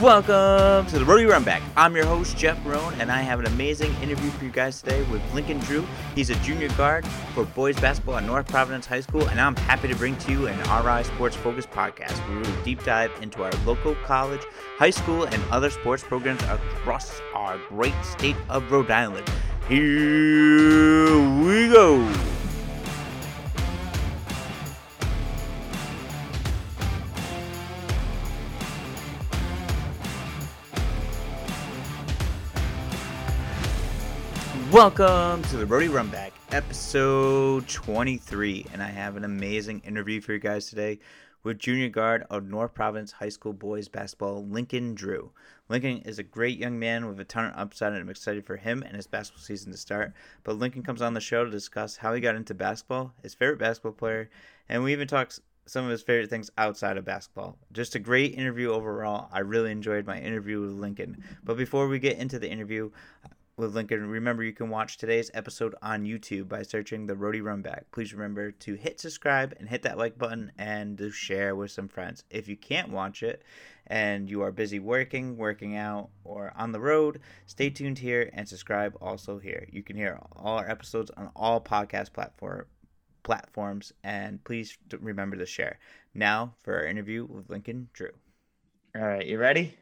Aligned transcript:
Welcome 0.00 0.86
to 0.90 0.98
the 0.98 1.06
Rhody 1.06 1.24
Runback. 1.24 1.62
I'm 1.74 1.96
your 1.96 2.04
host, 2.04 2.36
Jeff 2.36 2.58
Roan, 2.66 2.92
and 3.00 3.10
I 3.10 3.22
have 3.22 3.40
an 3.40 3.46
amazing 3.46 3.94
interview 4.02 4.28
for 4.28 4.44
you 4.44 4.50
guys 4.50 4.82
today 4.82 5.02
with 5.04 5.22
Lincoln 5.32 5.58
Drew. 5.60 5.86
He's 6.14 6.28
a 6.28 6.34
junior 6.36 6.68
guard 6.70 7.06
for 7.34 7.46
boys 7.46 7.80
basketball 7.80 8.16
at 8.16 8.24
North 8.24 8.46
Providence 8.46 8.84
High 8.84 9.00
School, 9.00 9.26
and 9.28 9.40
I'm 9.40 9.56
happy 9.56 9.88
to 9.88 9.96
bring 9.96 10.14
to 10.18 10.32
you 10.32 10.48
an 10.48 10.58
RI 10.84 11.02
Sports 11.04 11.34
Focus 11.36 11.64
podcast 11.64 12.16
we 12.28 12.62
deep 12.62 12.84
dive 12.84 13.10
into 13.22 13.42
our 13.42 13.52
local 13.64 13.94
college, 14.04 14.42
high 14.76 14.90
school, 14.90 15.24
and 15.24 15.42
other 15.50 15.70
sports 15.70 16.02
programs 16.02 16.42
across 16.42 17.18
our 17.34 17.56
great 17.70 17.94
state 18.04 18.36
of 18.50 18.70
Rhode 18.70 18.90
Island. 18.90 19.26
Here 19.66 21.45
Welcome 34.76 35.42
to 35.44 35.56
the 35.56 35.64
Rhody 35.64 35.88
Runback, 35.88 36.32
episode 36.52 37.66
23. 37.66 38.66
And 38.74 38.82
I 38.82 38.88
have 38.88 39.16
an 39.16 39.24
amazing 39.24 39.80
interview 39.86 40.20
for 40.20 40.34
you 40.34 40.38
guys 40.38 40.68
today 40.68 40.98
with 41.42 41.58
junior 41.58 41.88
guard 41.88 42.26
of 42.28 42.44
North 42.44 42.74
Providence 42.74 43.10
High 43.10 43.30
School 43.30 43.54
boys 43.54 43.88
basketball, 43.88 44.44
Lincoln 44.44 44.94
Drew. 44.94 45.32
Lincoln 45.70 46.02
is 46.02 46.18
a 46.18 46.22
great 46.22 46.58
young 46.58 46.78
man 46.78 47.06
with 47.06 47.18
a 47.18 47.24
ton 47.24 47.46
of 47.46 47.58
upside, 47.58 47.94
and 47.94 48.02
I'm 48.02 48.10
excited 48.10 48.44
for 48.44 48.58
him 48.58 48.82
and 48.82 48.94
his 48.94 49.06
basketball 49.06 49.42
season 49.42 49.72
to 49.72 49.78
start. 49.78 50.12
But 50.44 50.58
Lincoln 50.58 50.82
comes 50.82 51.00
on 51.00 51.14
the 51.14 51.22
show 51.22 51.42
to 51.42 51.50
discuss 51.50 51.96
how 51.96 52.12
he 52.12 52.20
got 52.20 52.36
into 52.36 52.52
basketball, 52.52 53.14
his 53.22 53.32
favorite 53.32 53.58
basketball 53.58 53.92
player, 53.92 54.28
and 54.68 54.84
we 54.84 54.92
even 54.92 55.08
talk 55.08 55.32
some 55.64 55.86
of 55.86 55.90
his 55.90 56.02
favorite 56.02 56.28
things 56.28 56.50
outside 56.58 56.98
of 56.98 57.06
basketball. 57.06 57.56
Just 57.72 57.94
a 57.94 57.98
great 57.98 58.34
interview 58.34 58.72
overall. 58.72 59.30
I 59.32 59.38
really 59.38 59.72
enjoyed 59.72 60.06
my 60.06 60.20
interview 60.20 60.60
with 60.60 60.72
Lincoln. 60.72 61.24
But 61.42 61.56
before 61.56 61.88
we 61.88 61.98
get 61.98 62.18
into 62.18 62.38
the 62.38 62.50
interview, 62.50 62.90
with 63.56 63.74
Lincoln. 63.74 64.06
Remember, 64.06 64.42
you 64.42 64.52
can 64.52 64.68
watch 64.68 64.98
today's 64.98 65.30
episode 65.32 65.74
on 65.80 66.04
YouTube 66.04 66.48
by 66.48 66.62
searching 66.62 67.06
the 67.06 67.16
Rhody 67.16 67.40
Runback. 67.40 67.84
Please 67.90 68.12
remember 68.12 68.50
to 68.50 68.74
hit 68.74 69.00
subscribe 69.00 69.54
and 69.58 69.68
hit 69.68 69.82
that 69.82 69.96
like 69.96 70.18
button 70.18 70.52
and 70.58 70.98
to 70.98 71.10
share 71.10 71.56
with 71.56 71.70
some 71.70 71.88
friends. 71.88 72.24
If 72.30 72.48
you 72.48 72.56
can't 72.56 72.90
watch 72.90 73.22
it 73.22 73.42
and 73.86 74.28
you 74.28 74.42
are 74.42 74.52
busy 74.52 74.78
working, 74.78 75.36
working 75.36 75.76
out, 75.76 76.10
or 76.24 76.52
on 76.56 76.72
the 76.72 76.80
road, 76.80 77.20
stay 77.46 77.70
tuned 77.70 77.98
here 77.98 78.30
and 78.34 78.46
subscribe 78.46 78.96
also 79.00 79.38
here. 79.38 79.66
You 79.70 79.82
can 79.82 79.96
hear 79.96 80.20
all 80.36 80.58
our 80.58 80.68
episodes 80.68 81.10
on 81.16 81.30
all 81.34 81.60
podcast 81.60 82.12
platform 82.12 82.66
platforms 83.22 83.92
and 84.04 84.42
please 84.44 84.78
remember 85.00 85.36
to 85.36 85.46
share. 85.46 85.78
Now 86.14 86.54
for 86.62 86.74
our 86.76 86.84
interview 86.84 87.24
with 87.24 87.50
Lincoln 87.50 87.88
Drew. 87.92 88.12
All 88.94 89.02
right, 89.02 89.26
you 89.26 89.38
ready? 89.38 89.76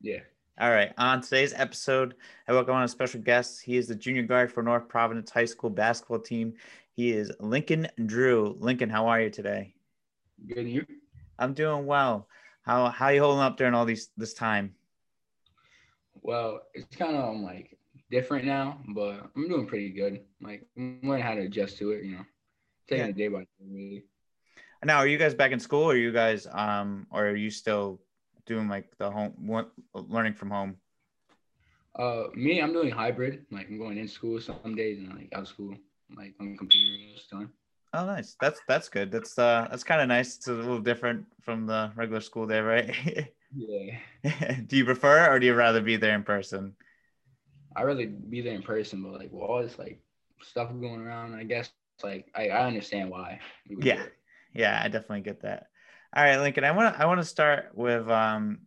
Yeah. 0.00 0.20
All 0.60 0.72
right. 0.72 0.92
On 0.98 1.20
today's 1.20 1.54
episode, 1.54 2.16
I 2.48 2.52
welcome 2.52 2.74
on 2.74 2.82
a 2.82 2.88
special 2.88 3.20
guest. 3.20 3.62
He 3.62 3.76
is 3.76 3.86
the 3.86 3.94
junior 3.94 4.24
guard 4.24 4.50
for 4.50 4.60
North 4.60 4.88
Providence 4.88 5.30
High 5.30 5.44
School 5.44 5.70
basketball 5.70 6.18
team. 6.18 6.54
He 6.90 7.12
is 7.12 7.30
Lincoln 7.38 7.86
Drew. 8.06 8.56
Lincoln, 8.58 8.90
how 8.90 9.06
are 9.06 9.20
you 9.20 9.30
today? 9.30 9.76
Good. 10.48 10.66
You? 10.68 10.84
I'm 11.38 11.54
doing 11.54 11.86
well. 11.86 12.26
How 12.62 12.88
how 12.88 13.06
are 13.06 13.14
you 13.14 13.20
holding 13.20 13.40
up 13.40 13.56
during 13.56 13.72
all 13.72 13.84
these 13.84 14.10
this 14.16 14.34
time? 14.34 14.74
Well, 16.22 16.62
it's 16.74 16.96
kind 16.96 17.14
of 17.14 17.28
um, 17.28 17.44
like 17.44 17.78
different 18.10 18.44
now, 18.44 18.80
but 18.88 19.30
I'm 19.36 19.48
doing 19.48 19.68
pretty 19.68 19.90
good. 19.90 20.22
Like 20.42 20.66
I'm 20.76 20.98
learning 21.04 21.22
how 21.22 21.34
to 21.34 21.42
adjust 21.42 21.78
to 21.78 21.92
it. 21.92 22.04
You 22.04 22.16
know, 22.16 22.24
taking 22.88 23.04
yeah. 23.04 23.10
it 23.10 23.16
day 23.16 23.28
by 23.28 23.42
day. 23.42 23.46
Really. 23.64 24.04
Now, 24.84 24.98
are 24.98 25.06
you 25.06 25.18
guys 25.18 25.34
back 25.34 25.52
in 25.52 25.60
school, 25.60 25.84
or 25.84 25.92
are 25.92 25.96
you 25.96 26.10
guys 26.10 26.48
um, 26.50 27.06
or 27.12 27.28
are 27.28 27.36
you 27.36 27.50
still 27.52 28.00
doing 28.48 28.68
like 28.68 28.96
the 28.98 29.10
home 29.10 29.34
learning 29.94 30.34
from 30.34 30.50
home? 30.50 30.76
Uh, 31.94 32.24
me, 32.34 32.60
I'm 32.60 32.72
doing 32.72 32.90
hybrid. 32.90 33.46
Like 33.50 33.68
I'm 33.68 33.78
going 33.78 33.98
in 33.98 34.08
school 34.08 34.40
some 34.40 34.74
days 34.74 34.98
and 34.98 35.14
like 35.14 35.28
out 35.32 35.42
of 35.42 35.48
school, 35.48 35.74
like 36.16 36.34
on 36.40 36.56
computer 36.56 36.96
most 37.12 37.30
time. 37.30 37.52
Oh, 37.94 38.04
nice. 38.04 38.36
That's 38.40 38.60
that's 38.68 38.88
good. 38.88 39.10
That's 39.10 39.38
uh 39.38 39.68
that's 39.70 39.84
kind 39.84 40.00
of 40.00 40.08
nice. 40.08 40.36
It's 40.36 40.48
a 40.48 40.52
little 40.52 40.80
different 40.80 41.26
from 41.42 41.66
the 41.66 41.92
regular 41.96 42.20
school 42.20 42.46
day, 42.46 42.60
right? 42.60 42.94
yeah. 43.56 44.60
do 44.66 44.76
you 44.76 44.84
prefer, 44.84 45.30
or 45.30 45.38
do 45.38 45.46
you 45.46 45.54
rather 45.54 45.80
be 45.80 45.96
there 45.96 46.14
in 46.14 46.22
person? 46.22 46.74
I 47.76 47.82
rather 47.82 48.06
be 48.06 48.40
there 48.40 48.54
in 48.54 48.62
person, 48.62 49.02
but 49.02 49.12
like 49.12 49.32
with 49.32 49.42
all 49.42 49.62
this 49.62 49.78
like 49.78 50.00
stuff 50.42 50.68
going 50.80 51.00
around, 51.00 51.34
I 51.34 51.44
guess 51.44 51.70
like 52.02 52.26
I, 52.34 52.48
I 52.48 52.66
understand 52.66 53.10
why. 53.10 53.40
Yeah, 53.66 54.02
yeah, 54.54 54.80
I 54.82 54.88
definitely 54.88 55.22
get 55.22 55.42
that. 55.42 55.68
All 56.14 56.24
right, 56.24 56.38
Lincoln. 56.38 56.64
I 56.64 56.72
want 56.72 56.94
to 56.94 57.02
I 57.02 57.06
want 57.06 57.20
to 57.20 57.24
start 57.24 57.70
with 57.74 58.08
um 58.08 58.60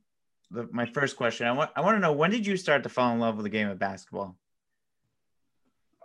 the, 0.52 0.68
my 0.72 0.86
first 0.86 1.18
question. 1.18 1.48
I 1.48 1.52
want 1.54 1.72
I 1.76 1.82
want 1.82 1.96
to 1.96 2.00
know 2.00 2.14
when 2.14 2.30
did 2.30 2.46
you 2.46 2.56
start 2.56 2.84
to 2.84 2.90
fall 2.90 3.14
in 3.14 3.20
love 3.20 3.36
with 3.36 3.46
the 3.46 3.50
game 3.50 3.68
of 3.68 3.80
basketball? 3.80 4.38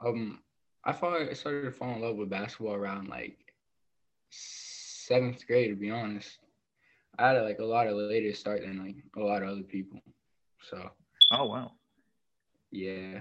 Um, 0.05 0.41
I 0.85 0.93
thought 0.93 1.21
I 1.21 1.33
started 1.35 1.63
to 1.63 1.71
fall 1.71 1.95
in 1.95 2.01
love 2.01 2.17
with 2.17 2.31
basketball 2.31 2.75
around 2.75 3.09
like 3.09 3.37
seventh 4.31 5.47
grade. 5.47 5.71
To 5.71 5.77
be 5.77 5.91
honest, 5.91 6.39
I 7.19 7.29
had 7.29 7.43
like 7.43 7.59
a 7.59 7.65
lot 7.65 7.87
of 7.87 7.97
later 7.97 8.35
start 8.35 8.63
than 8.63 8.85
like 8.85 8.97
a 9.17 9.21
lot 9.21 9.43
of 9.43 9.51
other 9.51 9.63
people. 9.63 10.01
So. 10.71 10.91
Oh 11.33 11.45
wow. 11.47 11.73
Yeah. 12.71 13.21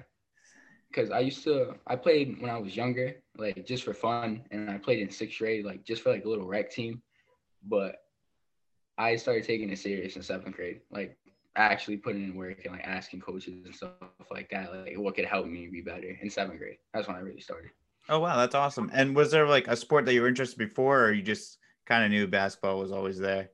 Cause 0.93 1.11
I 1.11 1.19
used 1.19 1.43
to, 1.43 1.75
I 1.85 1.97
played 1.97 2.39
when 2.39 2.49
I 2.49 2.57
was 2.57 2.77
younger, 2.77 3.15
like 3.37 3.65
just 3.65 3.83
for 3.83 3.93
fun, 3.93 4.45
and 4.51 4.69
I 4.69 4.77
played 4.77 4.99
in 4.99 5.09
sixth 5.09 5.39
grade, 5.39 5.65
like 5.65 5.83
just 5.83 6.01
for 6.01 6.11
like 6.11 6.23
a 6.23 6.29
little 6.29 6.47
rec 6.47 6.71
team. 6.71 7.01
But 7.67 7.97
I 8.97 9.15
started 9.15 9.43
taking 9.43 9.69
it 9.69 9.79
serious 9.79 10.15
in 10.15 10.23
seventh 10.23 10.55
grade, 10.55 10.81
like 10.91 11.17
actually 11.55 11.97
putting 11.97 12.23
in 12.23 12.35
work 12.35 12.65
and 12.65 12.73
like 12.73 12.85
asking 12.85 13.21
coaches 13.21 13.65
and 13.65 13.75
stuff 13.75 13.91
like 14.31 14.49
that, 14.49 14.73
like 14.73 14.97
what 14.97 15.15
could 15.15 15.25
help 15.25 15.47
me 15.47 15.67
be 15.67 15.81
better 15.81 16.17
in 16.21 16.29
seventh 16.29 16.59
grade. 16.59 16.77
That's 16.93 17.07
when 17.07 17.17
I 17.17 17.19
really 17.19 17.41
started. 17.41 17.71
Oh 18.07 18.19
wow, 18.19 18.37
that's 18.37 18.55
awesome. 18.55 18.91
And 18.93 19.15
was 19.15 19.31
there 19.31 19.47
like 19.47 19.67
a 19.67 19.75
sport 19.75 20.05
that 20.05 20.13
you 20.13 20.21
were 20.21 20.27
interested 20.27 20.57
before, 20.57 21.05
or 21.05 21.11
you 21.11 21.21
just 21.21 21.57
kind 21.85 22.03
of 22.03 22.11
knew 22.11 22.27
basketball 22.27 22.79
was 22.79 22.91
always 22.91 23.17
there? 23.17 23.49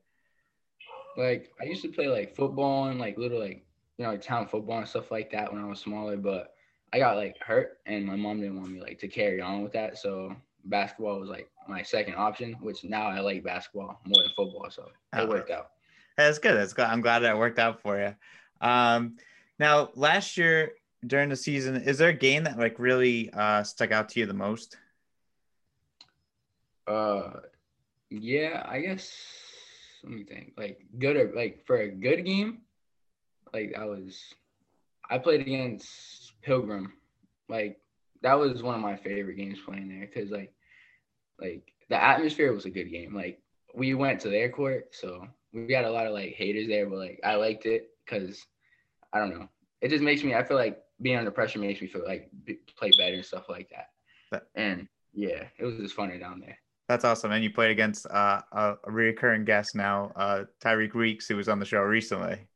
Like 1.16 1.50
I 1.60 1.64
used 1.64 1.82
to 1.82 1.88
play 1.88 2.08
like 2.08 2.34
football 2.34 2.86
and 2.86 3.00
like 3.00 3.18
little 3.18 3.40
like 3.40 3.64
you 3.98 4.04
know 4.04 4.10
like 4.10 4.22
town 4.22 4.46
football 4.46 4.78
and 4.78 4.88
stuff 4.88 5.10
like 5.10 5.30
that 5.32 5.52
when 5.52 5.62
I 5.62 5.66
was 5.66 5.80
smaller, 5.80 6.16
but 6.16 6.54
I 6.92 6.98
got 6.98 7.16
like 7.16 7.36
hurt 7.40 7.78
and 7.86 8.04
my 8.04 8.16
mom 8.16 8.40
didn't 8.40 8.60
want 8.60 8.72
me 8.72 8.80
like 8.80 8.98
to 9.00 9.08
carry 9.08 9.40
on 9.40 9.62
with 9.62 9.72
that, 9.72 9.98
so 9.98 10.36
basketball 10.64 11.20
was 11.20 11.28
like 11.28 11.50
my 11.68 11.82
second 11.82 12.14
option, 12.14 12.56
which 12.60 12.84
now 12.84 13.06
I 13.06 13.20
like 13.20 13.44
basketball 13.44 14.00
more 14.04 14.22
than 14.22 14.32
football. 14.36 14.68
So 14.70 14.90
it 15.14 15.28
worked 15.28 15.50
out. 15.50 15.70
That's 16.16 16.38
good. 16.38 16.56
That's 16.56 16.72
good. 16.72 16.86
I'm 16.86 17.00
glad 17.00 17.20
that 17.20 17.38
worked 17.38 17.58
out 17.58 17.80
for 17.80 17.98
you. 17.98 18.14
Um, 18.60 19.16
now, 19.58 19.90
last 19.94 20.36
year 20.36 20.72
during 21.06 21.28
the 21.28 21.36
season, 21.36 21.76
is 21.76 21.98
there 21.98 22.10
a 22.10 22.14
game 22.14 22.44
that 22.44 22.58
like 22.58 22.78
really 22.78 23.30
uh, 23.32 23.62
stuck 23.62 23.92
out 23.92 24.08
to 24.10 24.20
you 24.20 24.26
the 24.26 24.34
most? 24.34 24.76
Uh, 26.86 27.30
yeah, 28.10 28.64
I 28.68 28.80
guess. 28.80 29.12
Let 30.04 30.12
me 30.12 30.24
think. 30.24 30.54
Like 30.56 30.84
good 30.98 31.16
or 31.16 31.32
like 31.34 31.64
for 31.66 31.76
a 31.76 31.88
good 31.88 32.24
game, 32.24 32.58
like 33.52 33.74
I 33.78 33.84
was, 33.84 34.34
I 35.08 35.18
played 35.18 35.40
against 35.40 36.32
Pilgrim. 36.42 36.92
Like 37.48 37.78
that 38.22 38.38
was 38.38 38.62
one 38.62 38.74
of 38.74 38.80
my 38.80 38.96
favorite 38.96 39.36
games 39.36 39.58
playing 39.64 39.88
there 39.88 40.08
because 40.12 40.30
like 40.30 40.52
like 41.40 41.72
the 41.88 42.02
atmosphere 42.02 42.52
was 42.52 42.64
a 42.64 42.70
good 42.70 42.90
game. 42.90 43.14
Like 43.14 43.40
we 43.74 43.94
went 43.94 44.20
to 44.20 44.28
their 44.28 44.48
court, 44.48 44.94
so 44.94 45.26
we 45.52 45.66
got 45.66 45.84
a 45.84 45.90
lot 45.90 46.06
of 46.06 46.12
like 46.12 46.34
haters 46.34 46.68
there, 46.68 46.86
but 46.88 46.98
like 46.98 47.20
I 47.24 47.34
liked 47.34 47.66
it 47.66 47.90
because 48.04 48.44
I 49.12 49.18
don't 49.18 49.30
know. 49.30 49.48
It 49.80 49.88
just 49.88 50.02
makes 50.02 50.22
me. 50.22 50.34
I 50.34 50.44
feel 50.44 50.56
like 50.56 50.82
being 51.00 51.16
under 51.16 51.30
pressure 51.30 51.58
makes 51.58 51.80
me 51.80 51.88
feel 51.88 52.04
like 52.06 52.30
play 52.76 52.90
better 52.96 53.16
and 53.16 53.24
stuff 53.24 53.48
like 53.48 53.68
that. 53.70 53.90
But, 54.30 54.48
and 54.54 54.88
yeah, 55.12 55.44
it 55.58 55.64
was 55.64 55.76
just 55.76 55.96
funner 55.96 56.18
down 56.18 56.40
there. 56.40 56.56
That's 56.88 57.04
awesome. 57.04 57.32
And 57.32 57.42
you 57.42 57.50
played 57.50 57.70
against 57.70 58.06
uh, 58.06 58.40
a, 58.52 58.74
a 58.84 58.90
recurring 58.90 59.44
guest 59.44 59.74
now, 59.74 60.12
uh, 60.14 60.44
Tyreek 60.60 60.94
Weeks, 60.94 61.26
who 61.26 61.36
was 61.36 61.48
on 61.48 61.58
the 61.58 61.64
show 61.64 61.80
recently. 61.80 62.46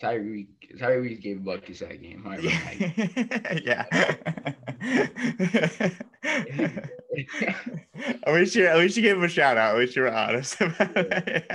Tyreek 0.00 0.46
Tyreek 0.78 1.20
gave 1.20 1.44
buckets 1.44 1.80
that 1.80 2.00
game. 2.00 2.24
yeah. 3.64 3.84
I 8.26 8.30
wish 8.30 8.54
you 8.54 8.66
at 8.66 8.78
least 8.78 8.96
you 8.96 9.02
gave 9.02 9.16
him 9.16 9.24
a 9.24 9.28
shout 9.28 9.56
out. 9.56 9.74
At 9.74 9.80
least 9.80 9.96
you 9.96 10.02
were 10.02 10.14
honest 10.14 10.60
about 10.60 10.92
it. 10.94 11.50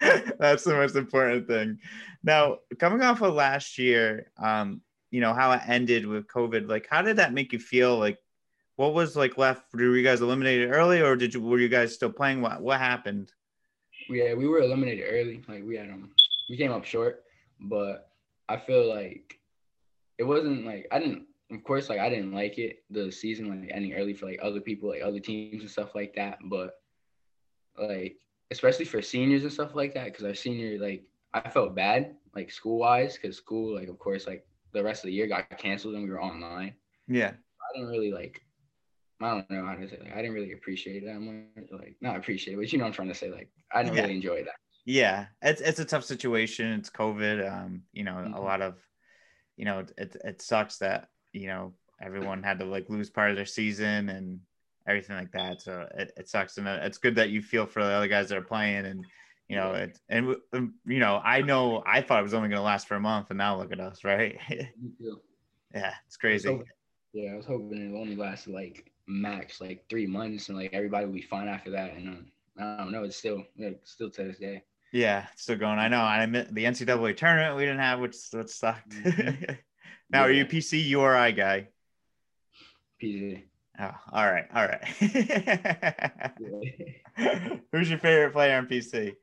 That's 0.38 0.64
the 0.64 0.74
most 0.74 0.96
important 0.96 1.46
thing. 1.46 1.78
Now, 2.24 2.58
coming 2.78 3.02
off 3.02 3.22
of 3.22 3.34
last 3.34 3.78
year, 3.78 4.32
um, 4.36 4.80
you 5.10 5.20
know, 5.20 5.32
how 5.32 5.52
it 5.52 5.60
ended 5.66 6.06
with 6.06 6.26
COVID, 6.26 6.68
like 6.68 6.88
how 6.90 7.02
did 7.02 7.16
that 7.16 7.32
make 7.32 7.52
you 7.52 7.60
feel? 7.60 7.98
Like 7.98 8.18
what 8.74 8.94
was 8.94 9.14
like 9.14 9.38
left? 9.38 9.62
Were 9.72 9.96
you 9.96 10.02
guys 10.02 10.20
eliminated 10.20 10.72
early 10.72 11.02
or 11.02 11.14
did 11.14 11.34
you 11.34 11.40
were 11.40 11.60
you 11.60 11.68
guys 11.68 11.94
still 11.94 12.10
playing? 12.10 12.40
What 12.40 12.62
what 12.62 12.80
happened? 12.80 13.30
Yeah, 14.08 14.34
we 14.34 14.48
were 14.48 14.58
eliminated 14.58 15.04
early. 15.08 15.44
Like 15.46 15.62
we 15.64 15.76
had 15.76 15.88
um 15.88 16.10
we 16.50 16.56
came 16.56 16.72
up 16.72 16.84
short 16.84 17.22
but 17.60 18.10
I 18.48 18.56
feel 18.56 18.88
like 18.88 19.38
it 20.18 20.24
wasn't 20.24 20.64
like 20.66 20.86
I 20.90 20.98
didn't 20.98 21.26
of 21.50 21.64
course 21.64 21.88
like 21.88 21.98
I 21.98 22.08
didn't 22.08 22.32
like 22.32 22.58
it 22.58 22.84
the 22.90 23.10
season 23.10 23.48
like 23.48 23.70
ending 23.72 23.94
early 23.94 24.14
for 24.14 24.26
like 24.26 24.40
other 24.42 24.60
people 24.60 24.88
like 24.88 25.02
other 25.02 25.20
teams 25.20 25.62
and 25.62 25.70
stuff 25.70 25.94
like 25.94 26.14
that 26.16 26.38
but 26.44 26.80
like 27.78 28.18
especially 28.50 28.84
for 28.84 29.02
seniors 29.02 29.42
and 29.42 29.52
stuff 29.52 29.74
like 29.74 29.94
that 29.94 30.06
because 30.06 30.24
our 30.24 30.34
senior 30.34 30.78
like 30.78 31.04
I 31.34 31.48
felt 31.48 31.74
bad 31.74 32.16
like 32.34 32.50
school 32.50 32.78
wise 32.78 33.16
because 33.16 33.36
school 33.36 33.74
like 33.74 33.88
of 33.88 33.98
course 33.98 34.26
like 34.26 34.46
the 34.72 34.82
rest 34.82 35.02
of 35.04 35.08
the 35.08 35.12
year 35.12 35.26
got 35.26 35.56
canceled 35.58 35.94
and 35.94 36.04
we 36.04 36.10
were 36.10 36.22
online. 36.22 36.74
Yeah. 37.06 37.32
I 37.32 37.74
didn't 37.74 37.88
really 37.88 38.12
like. 38.12 38.42
I 39.20 39.30
don't 39.30 39.50
know 39.50 39.64
how 39.64 39.74
to 39.74 39.88
say. 39.88 39.98
Like, 40.00 40.12
I 40.12 40.16
didn't 40.16 40.34
really 40.34 40.52
appreciate 40.52 41.02
it 41.02 41.06
that 41.06 41.20
much. 41.20 41.68
Like 41.72 41.96
not 42.00 42.16
appreciate, 42.16 42.54
it, 42.54 42.56
but 42.58 42.72
you 42.72 42.78
know 42.78 42.84
what 42.84 42.88
I'm 42.90 42.94
trying 42.94 43.08
to 43.08 43.14
say. 43.14 43.30
Like 43.30 43.48
I 43.72 43.82
didn't 43.82 43.96
Yeah. 43.96 44.02
really 44.02 44.16
enjoy 44.16 44.44
that. 44.44 44.54
Yeah, 44.88 45.26
it's 45.42 45.60
it's 45.60 45.80
a 45.80 45.84
tough 45.84 46.04
situation. 46.04 46.72
It's 46.72 46.88
COVID. 46.88 47.46
Um, 47.46 47.82
you 47.92 48.04
know, 48.04 48.16
a 48.18 48.22
Mhm. 48.22 48.42
lot 48.42 48.62
of, 48.62 48.78
you 49.58 49.66
know, 49.66 49.84
it 49.98 50.16
it 50.24 50.40
sucks 50.40 50.78
that 50.78 51.10
you 51.32 51.46
know 51.46 51.74
everyone 52.00 52.42
had 52.42 52.58
to 52.60 52.64
like 52.64 52.88
lose 52.88 53.10
part 53.10 53.28
of 53.30 53.36
their 53.36 53.44
season 53.44 54.08
and 54.08 54.40
everything 54.86 55.16
like 55.16 55.30
that. 55.32 55.60
So 55.60 55.86
it, 55.94 56.12
it 56.16 56.28
sucks, 56.30 56.56
and 56.56 56.66
uh, 56.66 56.80
it's 56.84 56.96
good 56.96 57.16
that 57.16 57.28
you 57.28 57.42
feel 57.42 57.66
for 57.66 57.84
the 57.84 57.90
other 57.90 58.08
guys 58.08 58.30
that 58.30 58.38
are 58.38 58.42
playing, 58.54 58.86
and 58.86 59.04
you 59.46 59.56
know, 59.56 59.74
it 59.74 59.98
and 60.08 60.36
um, 60.54 60.74
you 60.86 61.00
know, 61.00 61.20
I 61.22 61.42
know 61.42 61.82
I 61.84 62.00
thought 62.00 62.20
it 62.20 62.22
was 62.22 62.32
only 62.32 62.48
gonna 62.48 62.62
last 62.62 62.88
for 62.88 62.94
a 62.94 63.00
month, 63.00 63.26
and 63.28 63.36
now 63.36 63.58
look 63.58 63.72
at 63.72 63.80
us, 63.80 64.04
right? 64.04 64.38
Yeah, 65.74 65.92
it's 66.06 66.16
crazy. 66.16 66.48
So- 66.48 66.64
Yeah, 67.12 67.32
I 67.32 67.36
was 67.36 67.44
hoping 67.44 67.92
it 67.92 67.94
only 67.94 68.16
lasted 68.16 68.54
like 68.54 68.90
max 69.06 69.60
like 69.60 69.84
three 69.90 70.06
months 70.06 70.48
and 70.48 70.56
like 70.56 70.72
everybody 70.72 71.04
would 71.04 71.14
be 71.14 71.20
fine 71.20 71.46
after 71.46 71.70
that. 71.72 71.92
And 71.94 72.08
um, 72.08 72.32
I 72.58 72.76
don't 72.78 72.90
know, 72.92 73.04
it's 73.04 73.16
still 73.16 73.44
like, 73.58 73.80
still 73.84 74.08
to 74.12 74.24
this 74.24 74.38
day. 74.38 74.62
Yeah, 74.92 75.26
still 75.36 75.56
going. 75.56 75.78
I 75.78 75.88
know. 75.88 76.00
I 76.00 76.22
admit 76.22 76.54
the 76.54 76.64
NCAA 76.64 77.16
tournament 77.16 77.56
we 77.56 77.62
didn't 77.64 77.80
have, 77.80 78.00
which 78.00 78.16
which 78.32 78.48
sucked. 78.48 78.90
Mhm. 78.90 79.58
now, 80.10 80.22
are 80.22 80.30
you 80.32 80.46
PC 80.46 80.88
URI 80.88 81.32
guy? 81.32 81.68
PG. 82.98 83.44
Oh, 83.80 83.90
all 84.12 84.26
right, 84.26 84.46
all 84.54 84.66
right. 84.66 84.82
Yeah. 86.40 87.56
Who's 87.72 87.90
your 87.90 87.98
favorite 87.98 88.32
player 88.32 88.56
on 88.56 88.66
PC? 88.66 89.14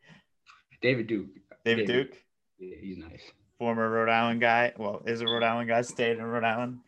David 0.82 1.08
Duke. 1.08 1.28
David 1.66 1.88
David. 1.88 2.08
Duke, 2.12 2.24
Yeah, 2.60 2.78
he's 2.80 2.98
nice. 2.98 3.22
former 3.58 3.90
Rhode 3.90 4.10
Island 4.10 4.42
guy. 4.42 4.74
Well, 4.78 5.02
is 5.06 5.22
a 5.22 5.26
Rhode 5.26 5.44
Island 5.44 5.68
guy, 5.70 5.82
stayed 5.82 6.18
in 6.18 6.24
Rhode 6.24 6.44
Island. 6.44 6.80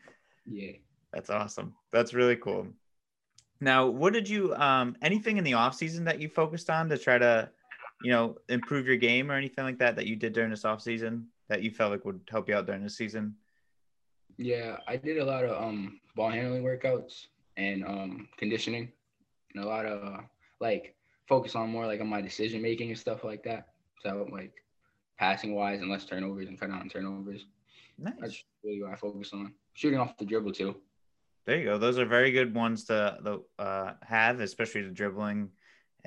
Yeah. 0.45 0.74
That's 1.12 1.29
awesome. 1.29 1.74
That's 1.91 2.13
really 2.13 2.35
cool. 2.35 2.68
Now, 3.59 3.88
what 3.88 4.13
did 4.13 4.29
you 4.29 4.53
um 4.56 4.95
anything 5.01 5.38
in 5.38 5.44
the 5.44 5.56
off 5.56 5.75
season 5.75 6.06
that 6.06 6.21
you 6.21 6.29
focused 6.29 6.69
on 6.69 6.89
to 6.89 6.97
try 6.97 7.18
to, 7.18 7.50
you 8.03 8.11
know, 8.11 8.38
improve 8.49 8.85
your 8.85 8.97
game 8.97 9.31
or 9.31 9.35
anything 9.35 9.63
like 9.63 9.79
that 9.79 9.95
that 9.95 10.07
you 10.07 10.15
did 10.15 10.33
during 10.33 10.49
this 10.49 10.65
off 10.65 10.81
season 10.81 11.27
that 11.49 11.63
you 11.63 11.71
felt 11.71 11.91
like 11.91 12.05
would 12.05 12.21
help 12.29 12.49
you 12.49 12.55
out 12.55 12.65
during 12.65 12.83
the 12.83 12.89
season? 12.89 13.35
Yeah, 14.38 14.77
I 14.88 14.97
did 14.97 15.17
a 15.17 15.25
lot 15.25 15.45
of 15.45 15.61
um 15.61 15.99
ball 16.15 16.29
handling 16.29 16.63
workouts 16.63 17.27
and 17.57 17.83
um 17.85 18.27
conditioning 18.38 18.91
and 19.55 19.63
a 19.63 19.67
lot 19.67 19.85
of 19.85 20.03
uh, 20.03 20.21
like 20.59 20.95
focus 21.27 21.55
on 21.55 21.69
more 21.69 21.85
like 21.85 22.01
on 22.01 22.07
my 22.07 22.21
decision 22.21 22.61
making 22.61 22.89
and 22.89 22.99
stuff 22.99 23.23
like 23.23 23.44
that. 23.44 23.69
So 24.03 24.27
like 24.31 24.53
passing 25.17 25.55
wise 25.55 25.81
and 25.81 25.89
less 25.89 26.05
turnovers 26.05 26.47
and 26.47 26.59
cut 26.59 26.69
down 26.69 26.81
on 26.81 26.89
turnovers. 26.89 27.45
Nice. 27.97 28.13
That's 28.19 28.43
really 28.63 28.83
what 28.83 28.91
I 28.91 28.95
focus 28.95 29.31
on. 29.33 29.53
Shooting 29.73 30.00
off 30.00 30.17
the 30.17 30.25
dribble 30.25 30.51
too. 30.51 30.75
There 31.45 31.57
you 31.57 31.65
go. 31.65 31.77
Those 31.77 31.97
are 31.97 32.05
very 32.05 32.31
good 32.31 32.53
ones 32.53 32.83
to 32.85 33.41
uh, 33.57 33.93
have, 34.03 34.41
especially 34.41 34.81
the 34.83 34.89
dribbling 34.89 35.50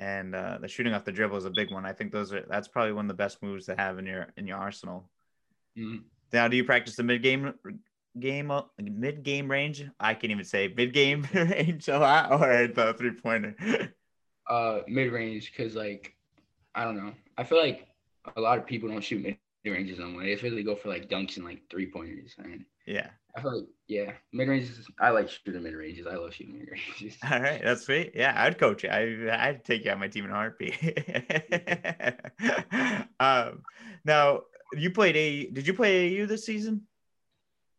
and 0.01 0.33
uh, 0.33 0.57
the 0.59 0.67
shooting 0.67 0.93
off 0.93 1.05
the 1.05 1.11
dribble 1.11 1.37
is 1.37 1.45
a 1.45 1.51
big 1.51 1.71
one. 1.71 1.85
I 1.85 1.93
think 1.93 2.11
those 2.11 2.33
are 2.33 2.43
that's 2.49 2.67
probably 2.67 2.91
one 2.91 3.05
of 3.05 3.09
the 3.09 3.13
best 3.13 3.41
moves 3.43 3.67
to 3.67 3.75
have 3.75 3.99
in 3.99 4.07
your 4.07 4.27
in 4.35 4.47
your 4.47 4.57
arsenal. 4.57 5.09
Mhm. 5.77 6.03
Now, 6.33 6.47
do 6.47 6.57
you 6.57 6.65
practice 6.65 6.95
the 6.95 7.03
mid 7.03 7.21
game 7.21 7.53
game 8.19 8.51
mid 8.79 9.23
game 9.23 9.49
range? 9.49 9.85
I 9.99 10.15
can't 10.15 10.31
even 10.31 10.43
say 10.43 10.73
mid 10.75 10.91
game 10.91 11.27
range 11.33 11.87
a 11.87 11.99
lot, 11.99 12.31
or 12.31 12.67
the 12.67 12.95
three 12.97 13.11
pointer. 13.11 13.55
Uh, 14.49 14.81
mid 14.87 15.11
range 15.11 15.51
because 15.51 15.75
like 15.75 16.15
I 16.73 16.83
don't 16.83 16.97
know. 16.97 17.13
I 17.37 17.43
feel 17.43 17.59
like 17.59 17.87
a 18.35 18.41
lot 18.41 18.57
of 18.57 18.65
people 18.65 18.89
don't 18.89 19.01
shoot 19.01 19.21
mid 19.21 19.37
ranges 19.63 19.99
anymore. 19.99 20.23
They 20.23 20.35
really 20.35 20.63
go 20.63 20.75
for 20.75 20.89
like 20.89 21.09
dunks 21.09 21.37
and 21.37 21.45
like 21.45 21.61
three 21.69 21.91
pointers. 21.91 22.33
And 22.39 22.65
yeah. 22.87 23.11
I 23.35 23.41
feel 23.41 23.57
like 23.59 23.67
yeah, 23.87 24.11
mid 24.33 24.47
ranges. 24.47 24.87
I 24.99 25.09
like 25.09 25.29
shooting 25.29 25.63
mid 25.63 25.73
ranges. 25.73 26.07
I 26.07 26.15
love 26.15 26.33
shooting 26.33 26.59
mid 26.59 26.69
ranges. 26.69 27.17
All 27.31 27.39
right, 27.39 27.61
that's 27.63 27.83
sweet. 27.83 28.11
Yeah, 28.13 28.33
I'd 28.35 28.57
coach 28.57 28.83
you. 28.83 28.89
I 28.89 29.47
I'd 29.47 29.63
take 29.63 29.85
you 29.85 29.91
on 29.91 29.99
my 29.99 30.07
team 30.07 30.25
in 30.25 30.31
a 30.31 30.33
heartbeat. 30.33 30.77
um, 33.19 33.63
now 34.03 34.41
you 34.73 34.91
played 34.91 35.15
a. 35.15 35.47
Did 35.47 35.67
you 35.67 35.73
play 35.73 36.21
AU 36.21 36.25
this 36.25 36.45
season? 36.45 36.81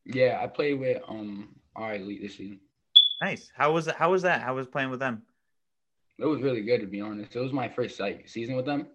Yeah, 0.04 0.40
I 0.42 0.46
played 0.46 0.80
with 0.80 1.02
um 1.08 1.54
our 1.76 1.94
elite 1.94 2.22
this 2.22 2.36
season. 2.36 2.60
Nice. 3.20 3.50
How 3.54 3.72
was? 3.72 3.86
How 3.86 4.10
was 4.10 4.22
that? 4.22 4.42
How 4.42 4.54
was 4.54 4.66
playing 4.66 4.90
with 4.90 5.00
them? 5.00 5.22
It 6.18 6.26
was 6.26 6.40
really 6.40 6.62
good 6.62 6.80
to 6.80 6.86
be 6.86 7.00
honest. 7.00 7.36
It 7.36 7.40
was 7.40 7.52
my 7.52 7.68
first 7.68 8.00
like 8.00 8.28
season 8.28 8.56
with 8.56 8.66
them, 8.66 8.86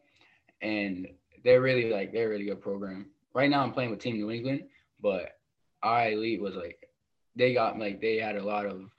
and 0.62 1.08
they're 1.44 1.62
really 1.62 1.92
like 1.92 2.12
they're 2.12 2.28
a 2.28 2.30
really 2.30 2.46
good 2.46 2.62
program. 2.62 3.08
Right 3.34 3.50
now, 3.50 3.62
I'm 3.62 3.72
playing 3.72 3.92
with 3.92 4.00
Team 4.00 4.16
New 4.16 4.32
England, 4.32 4.64
but 5.02 5.37
our 5.84 6.12
elite 6.12 6.42
was 6.42 6.56
like 6.56 6.90
they 7.36 7.54
got 7.54 7.78
like 7.78 8.02
they 8.02 8.18
had 8.18 8.36
a 8.36 8.44
lot 8.44 8.66
of 8.66 8.90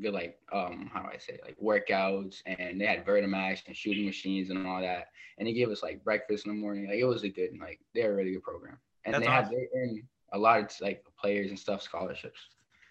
good 0.00 0.12
like 0.12 0.38
um 0.52 0.90
how 0.92 1.02
do 1.02 1.08
I 1.08 1.18
say 1.18 1.38
like 1.44 1.56
workouts 1.62 2.42
and 2.46 2.80
they 2.80 2.86
had 2.86 3.06
Vertimax 3.06 3.66
and 3.66 3.76
shooting 3.76 4.06
machines 4.06 4.50
and 4.50 4.66
all 4.66 4.80
that, 4.80 5.08
and 5.38 5.48
they 5.48 5.52
gave 5.52 5.70
us 5.70 5.82
like 5.82 6.04
breakfast 6.04 6.46
in 6.46 6.54
the 6.54 6.60
morning. 6.60 6.88
Like 6.88 6.98
it 6.98 7.04
was 7.04 7.24
a 7.24 7.28
good 7.28 7.50
like 7.60 7.80
they're 7.94 8.12
a 8.12 8.16
really 8.16 8.32
good 8.32 8.42
program, 8.42 8.78
and 9.04 9.14
That's 9.14 9.24
they 9.24 9.30
had 9.30 9.50
they 9.50 10.02
a 10.32 10.38
lot 10.38 10.60
of 10.60 10.70
like 10.80 11.04
players 11.18 11.50
and 11.50 11.58
stuff 11.58 11.82
scholarships. 11.82 12.40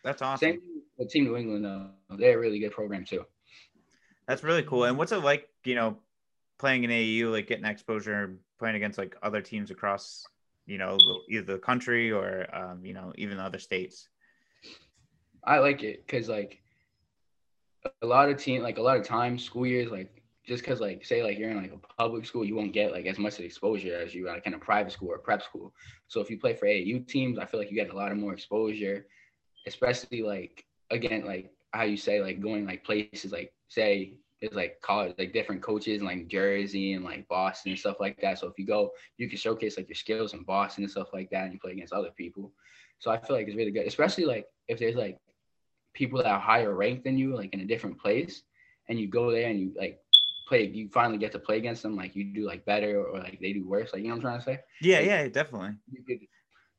That's 0.03 0.21
awesome. 0.21 0.51
Same 0.51 0.61
with 0.97 1.09
Team 1.09 1.25
New 1.25 1.35
England 1.35 1.65
though. 1.65 1.89
They're 2.17 2.37
a 2.37 2.41
really 2.41 2.59
good 2.59 2.71
program 2.71 3.05
too. 3.05 3.25
That's 4.27 4.43
really 4.43 4.63
cool. 4.63 4.85
And 4.85 4.97
what's 4.97 5.11
it 5.11 5.17
like? 5.17 5.49
You 5.63 5.75
know, 5.75 5.97
playing 6.57 6.83
in 6.83 6.91
AU, 6.91 7.29
like 7.29 7.47
getting 7.47 7.65
exposure, 7.65 8.37
playing 8.59 8.75
against 8.75 8.97
like 8.97 9.15
other 9.21 9.41
teams 9.41 9.71
across, 9.71 10.25
you 10.65 10.77
know, 10.77 10.97
either 11.29 11.53
the 11.53 11.59
country 11.59 12.11
or 12.11 12.47
um, 12.55 12.85
you 12.85 12.93
know 12.93 13.13
even 13.17 13.39
other 13.39 13.59
states. 13.59 14.09
I 15.43 15.59
like 15.59 15.83
it 15.83 16.05
because 16.05 16.27
like 16.27 16.61
a 18.01 18.05
lot 18.05 18.29
of 18.29 18.37
team 18.37 18.63
like 18.63 18.77
a 18.77 18.81
lot 18.81 18.97
of 18.97 19.05
times 19.05 19.43
school 19.43 19.65
years 19.65 19.91
like 19.91 20.21
just 20.45 20.63
because 20.63 20.79
like 20.79 21.05
say 21.05 21.23
like 21.23 21.37
you're 21.37 21.51
in 21.51 21.61
like 21.61 21.73
a 21.73 21.93
public 22.01 22.25
school 22.25 22.45
you 22.45 22.55
won't 22.55 22.73
get 22.73 22.91
like 22.91 23.05
as 23.05 23.17
much 23.17 23.39
exposure 23.39 23.95
as 23.95 24.13
you 24.13 24.25
like 24.25 24.45
in 24.45 24.53
a 24.53 24.59
private 24.59 24.91
school 24.91 25.09
or 25.09 25.17
prep 25.17 25.43
school. 25.43 25.73
So 26.07 26.21
if 26.21 26.29
you 26.29 26.39
play 26.39 26.55
for 26.55 26.67
AAU 26.67 27.07
teams, 27.07 27.39
I 27.39 27.45
feel 27.45 27.59
like 27.59 27.69
you 27.69 27.75
get 27.75 27.91
a 27.91 27.95
lot 27.95 28.11
of 28.11 28.17
more 28.17 28.33
exposure, 28.33 29.07
especially 29.67 30.21
like 30.21 30.65
again 30.91 31.25
like 31.25 31.51
how 31.71 31.83
you 31.83 31.97
say 31.97 32.21
like 32.21 32.39
going 32.39 32.65
like 32.65 32.83
places 32.83 33.31
like 33.31 33.53
say 33.69 34.13
there's 34.45 34.55
like 34.55 34.79
college 34.81 35.15
like 35.17 35.33
different 35.33 35.61
coaches 35.61 35.99
in 35.99 36.05
like 36.05 36.27
Jersey 36.27 36.93
and 36.93 37.03
like 37.03 37.27
Boston 37.27 37.71
and 37.71 37.79
stuff 37.79 37.97
like 37.99 38.19
that. 38.21 38.39
So 38.39 38.47
if 38.47 38.53
you 38.57 38.65
go, 38.65 38.91
you 39.17 39.27
can 39.27 39.37
showcase 39.37 39.77
like 39.77 39.89
your 39.89 39.95
skills 39.95 40.33
in 40.33 40.43
Boston 40.43 40.83
and 40.83 40.91
stuff 40.91 41.09
like 41.13 41.29
that, 41.31 41.45
and 41.45 41.53
you 41.53 41.59
play 41.59 41.71
against 41.71 41.93
other 41.93 42.11
people. 42.11 42.51
So 42.99 43.11
I 43.11 43.17
feel 43.17 43.35
like 43.35 43.47
it's 43.47 43.57
really 43.57 43.71
good, 43.71 43.87
especially 43.87 44.25
like 44.25 44.47
if 44.67 44.79
there's 44.79 44.95
like 44.95 45.19
people 45.93 46.19
that 46.19 46.27
are 46.27 46.39
higher 46.39 46.73
ranked 46.73 47.03
than 47.03 47.17
you, 47.17 47.35
like 47.35 47.53
in 47.53 47.61
a 47.61 47.65
different 47.65 47.99
place, 47.99 48.43
and 48.87 48.99
you 48.99 49.07
go 49.07 49.31
there 49.31 49.49
and 49.49 49.59
you 49.59 49.73
like 49.77 49.99
play, 50.47 50.67
you 50.67 50.89
finally 50.89 51.17
get 51.17 51.31
to 51.31 51.39
play 51.39 51.57
against 51.57 51.81
them, 51.83 51.95
like 51.95 52.15
you 52.15 52.25
do 52.33 52.45
like 52.45 52.65
better 52.65 53.03
or 53.03 53.19
like 53.19 53.39
they 53.41 53.53
do 53.53 53.67
worse. 53.67 53.91
Like 53.93 54.03
you 54.03 54.09
know 54.09 54.15
what 54.15 54.25
I'm 54.25 54.39
trying 54.39 54.39
to 54.39 54.45
say? 54.45 54.59
Yeah, 54.81 54.99
yeah, 54.99 55.27
definitely. 55.27 55.75
You 55.91 56.03
could 56.03 56.19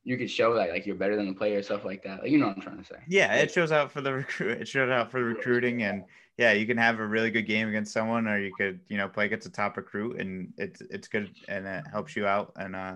you 0.06 0.16
could 0.16 0.30
show 0.30 0.54
that 0.54 0.70
like 0.70 0.86
you're 0.86 0.94
better 0.94 1.16
than 1.16 1.26
the 1.26 1.34
player, 1.34 1.58
or 1.58 1.62
stuff 1.62 1.84
like 1.84 2.04
that. 2.04 2.22
Like 2.22 2.30
you 2.30 2.38
know 2.38 2.46
what 2.46 2.56
I'm 2.56 2.62
trying 2.62 2.78
to 2.78 2.84
say? 2.84 3.00
Yeah, 3.08 3.34
it 3.34 3.50
shows 3.50 3.72
out 3.72 3.90
for 3.90 4.00
the 4.00 4.12
recruit. 4.12 4.60
It 4.60 4.68
shows 4.68 4.88
out 4.88 5.10
for 5.10 5.18
the 5.18 5.26
recruiting, 5.26 5.82
and 5.82 6.04
yeah, 6.38 6.52
you 6.52 6.64
can 6.64 6.76
have 6.78 7.00
a 7.00 7.06
really 7.06 7.32
good 7.32 7.42
game 7.46 7.68
against 7.68 7.92
someone, 7.92 8.28
or 8.28 8.38
you 8.38 8.54
could, 8.54 8.78
you 8.88 8.98
know, 8.98 9.08
play 9.08 9.26
against 9.26 9.48
a 9.48 9.50
top 9.50 9.76
recruit, 9.76 10.20
and 10.20 10.52
it's 10.58 10.80
it's 10.80 11.08
good 11.08 11.28
and 11.48 11.66
it 11.66 11.84
helps 11.90 12.14
you 12.14 12.24
out 12.24 12.52
and 12.54 12.76
uh, 12.76 12.94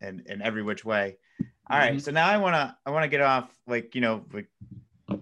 and 0.00 0.20
in 0.26 0.40
every 0.42 0.62
which 0.62 0.84
way. 0.84 1.16
All 1.68 1.78
right, 1.78 1.94
Mhm. 1.94 2.00
so 2.00 2.12
now 2.12 2.28
I 2.28 2.36
wanna 2.36 2.78
I 2.86 2.90
wanna 2.92 3.08
get 3.08 3.20
off 3.20 3.50
like 3.66 3.96
you 3.96 4.00
know 4.00 4.24
like 4.32 4.46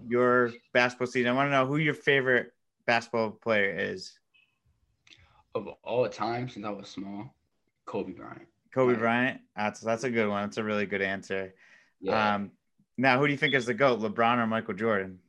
your 0.07 0.51
basketball 0.71 1.07
season. 1.07 1.31
I 1.31 1.33
want 1.33 1.47
to 1.47 1.51
know 1.51 1.65
who 1.65 1.77
your 1.77 1.95
favorite 1.95 2.53
basketball 2.85 3.31
player 3.31 3.73
is. 3.75 4.19
Of 5.55 5.67
all 5.83 6.07
time 6.09 6.47
since 6.47 6.63
I 6.63 6.69
was 6.69 6.89
small, 6.89 7.33
Kobe 7.85 8.13
Bryant. 8.13 8.47
Kobe. 8.73 8.95
Bryant. 8.95 9.41
That's 9.55 9.79
that's 9.79 10.03
a 10.03 10.09
good 10.09 10.29
one. 10.29 10.43
That's 10.43 10.57
a 10.57 10.63
really 10.63 10.85
good 10.85 11.01
answer. 11.01 11.53
Yeah. 11.99 12.35
Um, 12.35 12.51
now 12.97 13.19
who 13.19 13.27
do 13.27 13.31
you 13.31 13.37
think 13.37 13.53
is 13.53 13.65
the 13.65 13.73
goat, 13.73 13.99
LeBron 13.99 14.37
or 14.37 14.47
Michael 14.47 14.73
Jordan? 14.73 15.19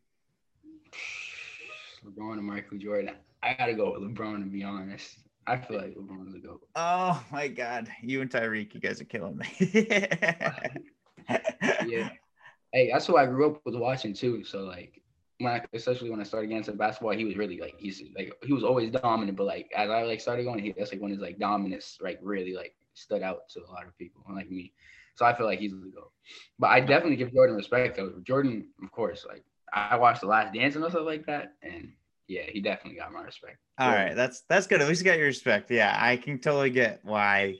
LeBron 2.04 2.34
and 2.34 2.44
Michael 2.44 2.78
Jordan. 2.78 3.14
I 3.42 3.54
gotta 3.54 3.74
go 3.74 3.92
with 3.92 4.02
LeBron 4.02 4.38
to 4.40 4.46
be 4.46 4.62
honest. 4.62 5.18
I 5.46 5.56
feel 5.56 5.78
like 5.78 5.96
LeBron's 5.96 6.32
the 6.32 6.38
goat. 6.38 6.60
Oh 6.76 7.22
my 7.32 7.48
God, 7.48 7.88
you 8.02 8.20
and 8.20 8.30
Tyreek, 8.30 8.74
you 8.74 8.80
guys 8.80 9.00
are 9.00 9.04
killing 9.04 9.36
me. 9.36 9.46
Yeah. 11.86 12.10
Hey, 12.74 12.90
that's 12.90 13.06
who 13.06 13.18
I 13.18 13.26
grew 13.26 13.50
up 13.50 13.60
with 13.66 13.74
watching 13.74 14.14
too. 14.14 14.44
So 14.44 14.60
like 14.60 15.02
when 15.42 15.52
I, 15.52 15.62
especially 15.74 16.08
when 16.08 16.20
I 16.20 16.22
started 16.22 16.46
getting 16.46 16.58
into 16.58 16.72
basketball, 16.72 17.12
he 17.12 17.26
was 17.26 17.36
really 17.36 17.60
like 17.60 17.74
he's 17.76 18.02
like 18.16 18.32
he 18.42 18.54
was 18.54 18.64
always 18.64 18.90
dominant, 18.90 19.36
but 19.36 19.44
like 19.44 19.70
as 19.76 19.90
I 19.90 20.04
like 20.04 20.22
started 20.22 20.44
going, 20.44 20.58
he, 20.58 20.72
that's 20.72 20.90
like 20.90 21.02
when 21.02 21.10
his 21.10 21.20
like 21.20 21.38
dominance 21.38 21.98
like 22.00 22.18
really 22.22 22.54
like 22.54 22.74
stood 22.94 23.22
out 23.22 23.48
to 23.50 23.60
a 23.60 23.70
lot 23.70 23.86
of 23.86 23.96
people, 23.98 24.22
like 24.30 24.50
me. 24.50 24.72
So 25.14 25.26
I 25.26 25.34
feel 25.34 25.46
like 25.46 25.58
he's 25.58 25.72
the 25.72 25.92
goat. 25.94 26.10
But 26.58 26.68
I 26.68 26.80
definitely 26.80 27.16
give 27.16 27.32
Jordan 27.32 27.56
respect 27.56 27.96
though. 27.96 28.14
Jordan, 28.22 28.68
of 28.82 28.90
course, 28.90 29.26
like 29.28 29.44
I 29.72 29.96
watched 29.96 30.20
The 30.20 30.26
Last 30.26 30.54
Dance 30.54 30.74
and 30.74 30.84
stuff 30.84 31.04
like 31.04 31.26
that, 31.26 31.54
and 31.62 31.92
yeah, 32.28 32.42
he 32.48 32.60
definitely 32.60 32.98
got 32.98 33.12
my 33.12 33.22
respect. 33.22 33.58
All 33.78 33.90
right, 33.90 34.14
that's 34.14 34.42
that's 34.48 34.66
good. 34.66 34.80
At 34.80 34.88
least 34.88 35.00
you 35.00 35.04
got 35.04 35.18
your 35.18 35.26
respect. 35.26 35.70
Yeah, 35.70 35.96
I 35.98 36.16
can 36.16 36.38
totally 36.38 36.70
get 36.70 37.00
why 37.02 37.56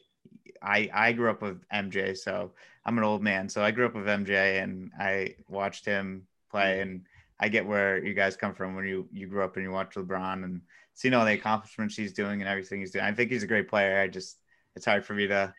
I 0.62 0.88
I 0.92 1.12
grew 1.12 1.30
up 1.30 1.42
with 1.42 1.62
MJ, 1.68 2.16
so 2.16 2.52
I'm 2.84 2.98
an 2.98 3.04
old 3.04 3.22
man. 3.22 3.48
So 3.48 3.62
I 3.62 3.70
grew 3.70 3.86
up 3.86 3.94
with 3.94 4.06
MJ, 4.06 4.62
and 4.62 4.90
I 4.98 5.36
watched 5.48 5.84
him 5.84 6.26
play, 6.50 6.78
mm-hmm. 6.78 6.82
and 6.82 7.02
I 7.40 7.48
get 7.48 7.66
where 7.66 8.04
you 8.04 8.14
guys 8.14 8.36
come 8.36 8.54
from 8.54 8.76
when 8.76 8.86
you 8.86 9.08
you 9.12 9.26
grew 9.26 9.44
up 9.44 9.56
and 9.56 9.64
you 9.64 9.72
watch 9.72 9.94
LeBron 9.94 10.44
and 10.44 10.62
seeing 10.94 11.14
all 11.14 11.24
the 11.24 11.32
accomplishments 11.32 11.96
he's 11.96 12.12
doing 12.12 12.40
and 12.40 12.48
everything 12.48 12.80
he's 12.80 12.92
doing. 12.92 13.04
I 13.04 13.12
think 13.12 13.30
he's 13.30 13.42
a 13.42 13.48
great 13.48 13.68
player. 13.68 14.00
I 14.00 14.08
just 14.08 14.38
it's 14.76 14.86
hard 14.86 15.04
for 15.04 15.14
me 15.14 15.26
to 15.28 15.54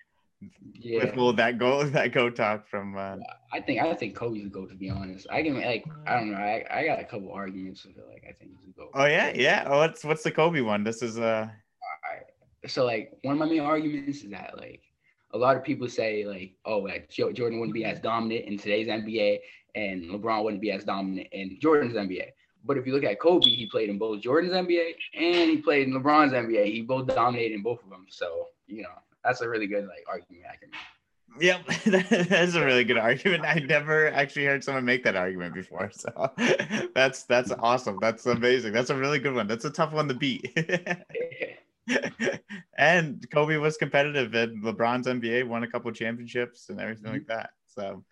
Yeah. 0.74 1.06
withhold 1.06 1.38
that 1.38 1.58
goal 1.58 1.84
that 1.98 2.12
go 2.12 2.30
talk 2.30 2.68
from. 2.68 2.98
Uh, 2.98 3.18
I 3.52 3.62
think 3.62 3.82
I 3.82 3.94
think 3.94 4.16
Kobe's 4.16 4.44
the 4.44 4.50
goat 4.50 4.70
to 4.70 4.76
be 4.76 4.90
honest. 4.90 5.28
I 5.32 5.42
can 5.44 5.56
like 5.62 5.86
I 6.06 6.16
don't 6.20 6.32
know. 6.32 6.38
I, 6.38 6.66
I 6.70 6.86
got 6.86 7.00
a 7.00 7.06
couple 7.06 7.32
arguments. 7.32 7.86
I 7.90 7.94
feel 7.94 8.08
like 8.12 8.24
I 8.28 8.34
think 8.34 8.52
he's 8.58 8.68
the 8.68 8.74
goat. 8.74 8.92
oh 8.94 9.06
yeah, 9.06 9.32
yeah. 9.36 9.64
Oh, 9.68 9.80
what's 9.80 10.04
what's 10.04 10.24
the 10.24 10.32
Kobe 10.32 10.62
one? 10.62 10.84
This 10.84 11.02
is 11.02 11.18
uh 11.20 11.48
Alright. 11.48 12.26
So 12.68 12.86
like 12.86 13.12
one 13.24 13.34
of 13.34 13.40
my 13.40 13.46
main 13.46 13.62
arguments 13.62 14.24
is 14.24 14.32
that 14.32 14.58
like 14.58 14.82
a 15.32 15.38
lot 15.38 15.56
of 15.58 15.64
people 15.64 15.88
say 15.88 16.26
like 16.26 16.54
oh 16.66 16.80
like 16.80 17.10
Jordan 17.10 17.60
wouldn't 17.60 17.74
be 17.74 17.86
as 17.86 18.00
dominant 18.00 18.46
in 18.46 18.58
today's 18.58 18.88
NBA 18.88 19.40
and 19.76 20.04
LeBron 20.12 20.44
wouldn't 20.44 20.62
be 20.62 20.72
as 20.72 20.84
dominant 20.84 21.28
in 21.32 21.58
Jordan's 21.60 21.94
NBA. 21.96 22.28
But 22.66 22.78
if 22.78 22.86
you 22.88 22.94
look 22.94 23.04
at 23.04 23.20
Kobe, 23.20 23.50
he 23.50 23.66
played 23.66 23.90
in 23.90 23.98
both 23.98 24.22
Jordan's 24.22 24.54
NBA 24.54 24.94
and 25.16 25.50
he 25.50 25.58
played 25.58 25.88
in 25.88 25.94
LeBron's 25.94 26.32
NBA. 26.32 26.66
He 26.66 26.82
both 26.82 27.08
dominated 27.08 27.56
in 27.56 27.62
both 27.64 27.84
of 27.84 27.90
them. 27.90 28.06
So 28.10 28.48
you 28.68 28.84
know 28.84 28.90
that's 29.24 29.42
a 29.42 29.50
really 29.50 29.68
good 29.68 29.88
like 29.88 30.04
argument 30.08 30.46
I 30.52 30.56
can 30.56 30.70
make. 30.72 30.80
Yep, 31.40 31.66
that's 32.30 32.54
a 32.56 32.64
really 32.64 32.84
good 32.84 32.98
argument. 32.98 33.44
I 33.46 33.56
never 33.56 34.10
actually 34.12 34.46
heard 34.46 34.64
someone 34.64 34.86
make 34.86 35.04
that 35.04 35.16
argument 35.16 35.56
before. 35.56 35.90
So 35.92 36.32
that's 36.96 37.24
that's 37.24 37.52
awesome. 37.52 37.98
That's 38.02 38.26
amazing. 38.26 38.74
That's 38.74 38.90
a 38.92 38.96
really 38.96 39.20
good 39.20 39.34
one. 39.34 39.48
That's 39.48 39.66
a 39.66 39.72
tough 39.72 39.94
one 39.94 40.08
to 40.10 40.14
beat. 40.14 40.56
and 42.78 43.30
Kobe 43.32 43.58
was 43.58 43.78
competitive 43.78 44.36
in 44.36 44.62
LeBron's 44.62 45.08
NBA, 45.08 45.48
won 45.48 45.64
a 45.64 45.68
couple 45.68 45.92
championships 45.92 46.70
and 46.70 46.80
everything 46.80 47.12
like 47.12 47.28
that. 47.28 47.52
So 47.68 48.04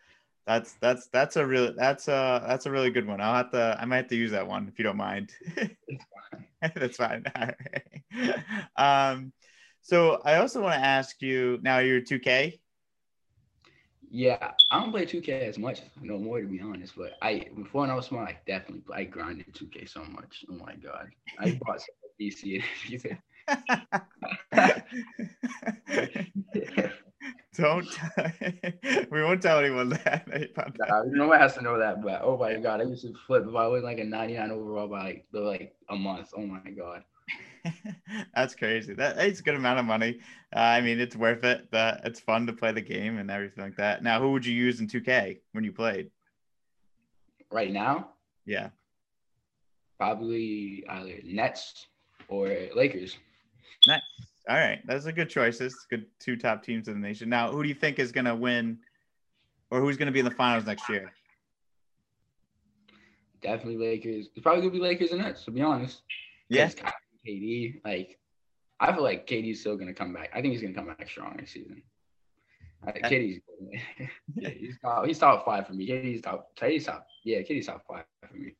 that's 0.48 0.74
that's 0.82 1.08
that's 1.08 1.36
a 1.36 1.46
real 1.46 1.74
that's 1.76 2.08
a 2.08 2.44
that's 2.48 2.66
a 2.66 2.72
really 2.72 2.90
good 2.90 3.06
one. 3.06 3.22
I'll 3.22 3.36
have 3.36 3.52
to 3.52 3.78
I 3.80 3.86
might 3.86 3.98
have 3.98 4.08
to 4.08 4.16
use 4.16 4.32
that 4.32 4.48
one 4.48 4.68
if 4.68 4.80
you 4.80 4.84
don't 4.84 4.98
mind. 4.98 5.32
That's 6.76 6.98
fine. 6.98 7.24
All 7.36 7.48
right. 7.48 8.44
Um, 8.78 9.32
so 9.82 10.22
I 10.24 10.36
also 10.36 10.62
want 10.62 10.76
to 10.76 10.80
ask 10.80 11.22
you 11.22 11.60
now 11.62 11.80
you're 11.80 12.02
2K. 12.02 12.60
Yeah, 14.14 14.52
I 14.70 14.80
don't 14.80 14.92
play 14.92 15.06
2K 15.06 15.48
as 15.48 15.58
much 15.58 15.80
no 16.02 16.18
more 16.18 16.42
to 16.42 16.48
be 16.48 16.60
honest. 16.60 16.96
But 16.98 17.14
I 17.22 17.48
before 17.56 17.82
when 17.82 17.90
I 17.90 17.96
was 17.96 18.08
small, 18.08 18.22
I 18.22 18.38
definitely 18.46 18.84
I 18.94 19.06
grinded 19.06 19.54
2K 19.54 19.88
so 19.88 20.04
much. 20.04 20.44
Oh 20.50 20.56
my 20.56 20.76
god, 20.76 21.08
I 21.40 21.58
bought 21.64 21.80
some 21.80 21.96
VC. 22.20 22.62
Don't 27.56 27.88
we 29.12 29.24
won't 29.24 29.42
tell 29.42 29.60
anyone 29.60 29.90
that. 29.90 30.26
that. 30.28 30.50
Nah, 30.78 31.04
no 31.06 31.28
one 31.28 31.40
has 31.40 31.54
to 31.56 31.62
know 31.62 31.78
that, 31.78 32.02
but 32.02 32.22
oh 32.24 32.38
my 32.38 32.56
god, 32.56 32.82
I 32.82 32.84
used 32.84 33.04
to 33.04 33.14
flip 33.28 33.46
if 33.48 33.56
I 33.56 33.68
was 33.68 33.84
like 33.84 34.00
a 34.00 34.04
99 34.04 34.52
overall 34.52 34.88
by 34.88 35.04
like, 35.04 35.26
like 35.34 35.76
a 35.90 35.96
month. 35.96 36.30
Oh 36.36 36.46
my 36.46 36.70
god. 36.72 37.04
That's 38.36 38.56
crazy. 38.56 38.94
That 38.94 39.18
it's 39.20 39.40
a 39.40 39.44
good 39.44 39.56
amount 39.56 39.80
of 39.80 39.86
money. 39.86 40.20
Uh, 40.56 40.60
I 40.60 40.82
mean, 40.82 41.00
it's 41.00 41.16
worth 41.16 41.44
it. 41.44 41.70
That 41.72 42.02
it's 42.06 42.20
fun 42.20 42.48
to 42.48 42.54
play 42.54 42.72
the 42.72 42.82
game 42.82 43.18
and 43.20 43.30
everything 43.30 43.64
like 43.64 43.76
that. 43.78 44.04
Now, 44.04 44.20
who 44.20 44.32
would 44.32 44.46
you 44.46 44.54
use 44.54 44.80
in 44.80 44.88
2K 44.88 45.40
when 45.52 45.64
you 45.64 45.72
played? 45.72 46.10
Right 47.52 47.72
now, 47.72 48.12
Yeah. 48.46 48.70
probably 49.98 50.84
either 50.90 51.20
Nets 51.24 51.88
or 52.30 52.48
Lakers. 52.76 53.18
Nets. 53.88 54.04
All 54.50 54.56
right, 54.58 54.80
those 54.88 55.06
are 55.06 55.12
good 55.12 55.30
choices. 55.30 55.86
Good 55.90 56.06
two 56.20 56.36
top 56.36 56.64
teams 56.64 56.88
in 56.88 57.00
the 57.00 57.08
nation. 57.08 57.30
Now, 57.30 57.52
who 57.52 57.62
do 57.62 57.70
you 57.70 57.76
think 57.76 58.00
is 58.00 58.12
going 58.12 58.26
to 58.26 58.36
win, 58.36 58.80
or 59.70 59.82
who's 59.82 59.98
going 59.98 60.08
to 60.08 60.12
be 60.12 60.20
in 60.20 60.26
the 60.26 60.32
finals 60.32 60.66
next 60.66 60.90
year? 60.90 61.12
Definitely 63.42 63.78
Lakers. 63.78 64.28
It's 64.36 64.44
probably 64.44 64.62
gonna 64.62 64.74
be 64.74 64.80
Lakers 64.80 65.12
and 65.12 65.22
Nets, 65.22 65.46
to 65.46 65.52
be 65.52 65.62
honest. 65.62 66.04
Yeah. 66.50 66.70
KD, 67.28 67.82
like 67.86 68.20
I 68.80 68.94
feel 68.94 69.04
like 69.04 69.28
KD's 69.28 69.60
still 69.60 69.78
gonna 69.78 69.94
come 69.94 70.14
back. 70.14 70.30
I 70.34 70.42
think 70.42 70.54
he's 70.54 70.62
gonna 70.62 70.74
come 70.74 70.88
back 70.88 71.08
strong 71.08 71.36
next 71.38 71.54
season. 71.54 71.82
I, 72.86 72.92
KD's 72.92 73.40
yeah, 74.36 74.50
he's 74.50 74.80
top 74.80 75.06
he's 75.06 75.20
top 75.20 75.46
five 75.46 75.68
for 75.68 75.74
me. 75.74 75.88
KD's 75.88 76.22
top 76.22 76.56
KD's 76.56 76.86
top 76.86 77.06
yeah, 77.24 77.40
KD's 77.40 77.68
top 77.68 77.84
five 77.88 78.06
for 78.28 78.36
me. 78.36 78.56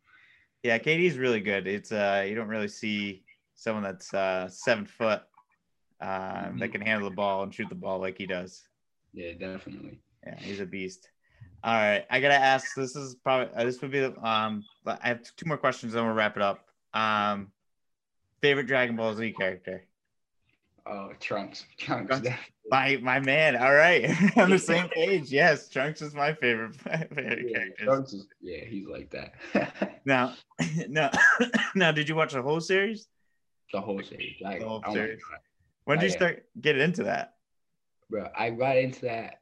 Yeah, 0.64 0.78
KD's 0.78 1.18
really 1.18 1.42
good. 1.42 1.68
It's 1.68 1.92
uh, 1.92 2.26
you 2.28 2.36
don't 2.36 2.48
really 2.48 2.68
see 2.68 3.24
someone 3.56 3.84
that's 3.84 4.14
uh 4.14 4.48
seven 4.48 4.86
foot, 4.86 5.24
um, 6.02 6.58
that 6.60 6.72
can 6.72 6.82
handle 6.82 7.10
the 7.10 7.16
ball 7.16 7.44
and 7.44 7.54
shoot 7.54 7.70
the 7.70 7.76
ball 7.76 8.00
like 8.00 8.18
he 8.18 8.26
does. 8.26 8.64
Yeah, 9.14 9.34
definitely. 9.34 10.00
Yeah, 10.26 10.40
he's 10.40 10.60
a 10.60 10.66
beast. 10.66 11.10
All 11.64 11.74
right, 11.74 12.06
I 12.10 12.20
gotta 12.20 12.36
ask. 12.36 12.76
This 12.76 12.96
is 12.96 13.16
probably 13.16 13.54
uh, 13.56 13.64
this 13.64 13.82
would 13.82 13.92
be 13.92 14.04
um. 14.04 14.64
I 14.86 15.08
have 15.08 15.22
two 15.36 15.46
more 15.46 15.58
questions, 15.58 15.94
then 15.94 16.06
we'll 16.06 16.14
wrap 16.14 16.36
it 16.36 16.44
up. 16.44 16.66
Um, 16.94 17.52
favorite 18.42 18.68
Dragon 18.68 18.96
Ball 18.96 19.14
Z 19.16 19.34
character? 19.34 19.88
Oh, 20.86 21.12
Trunks. 21.20 21.66
Trunks. 21.78 22.20
Trunks. 22.22 22.40
My 22.70 22.98
my 23.02 23.20
man. 23.20 23.56
All 23.56 23.74
right, 23.74 24.10
on 24.38 24.50
the 24.50 24.58
same 24.60 24.90
page. 24.90 25.32
Yes, 25.32 25.70
Trunks 25.70 26.02
is 26.02 26.14
my 26.16 26.34
favorite 26.34 26.76
favorite 26.76 27.48
Yeah, 27.50 27.58
character. 27.58 27.86
Trunks 27.86 28.14
is, 28.14 28.28
yeah, 28.42 28.66
he's 28.66 28.88
like 28.88 29.10
that. 29.12 29.34
Now, 30.06 30.34
now, 30.90 31.12
now, 31.76 31.92
did 31.92 32.10
you 32.10 32.16
watch 32.16 32.34
the 32.34 32.42
whole 32.42 32.60
series? 32.62 33.08
the 33.74 33.82
whole 33.82 34.02
series. 34.04 34.36
Like, 34.42 34.60
The 34.60 34.68
whole 34.68 34.82
oh 34.86 34.94
series. 34.94 35.20
When 35.86 36.00
did 36.00 36.06
you 36.06 36.10
yeah. 36.10 36.16
Uh, 36.16 36.18
start 36.18 36.46
getting 36.60 36.82
into 36.82 37.04
that? 37.04 37.36
bro. 38.10 38.28
I 38.36 38.50
got 38.52 38.78
into 38.78 39.02
that. 39.02 39.41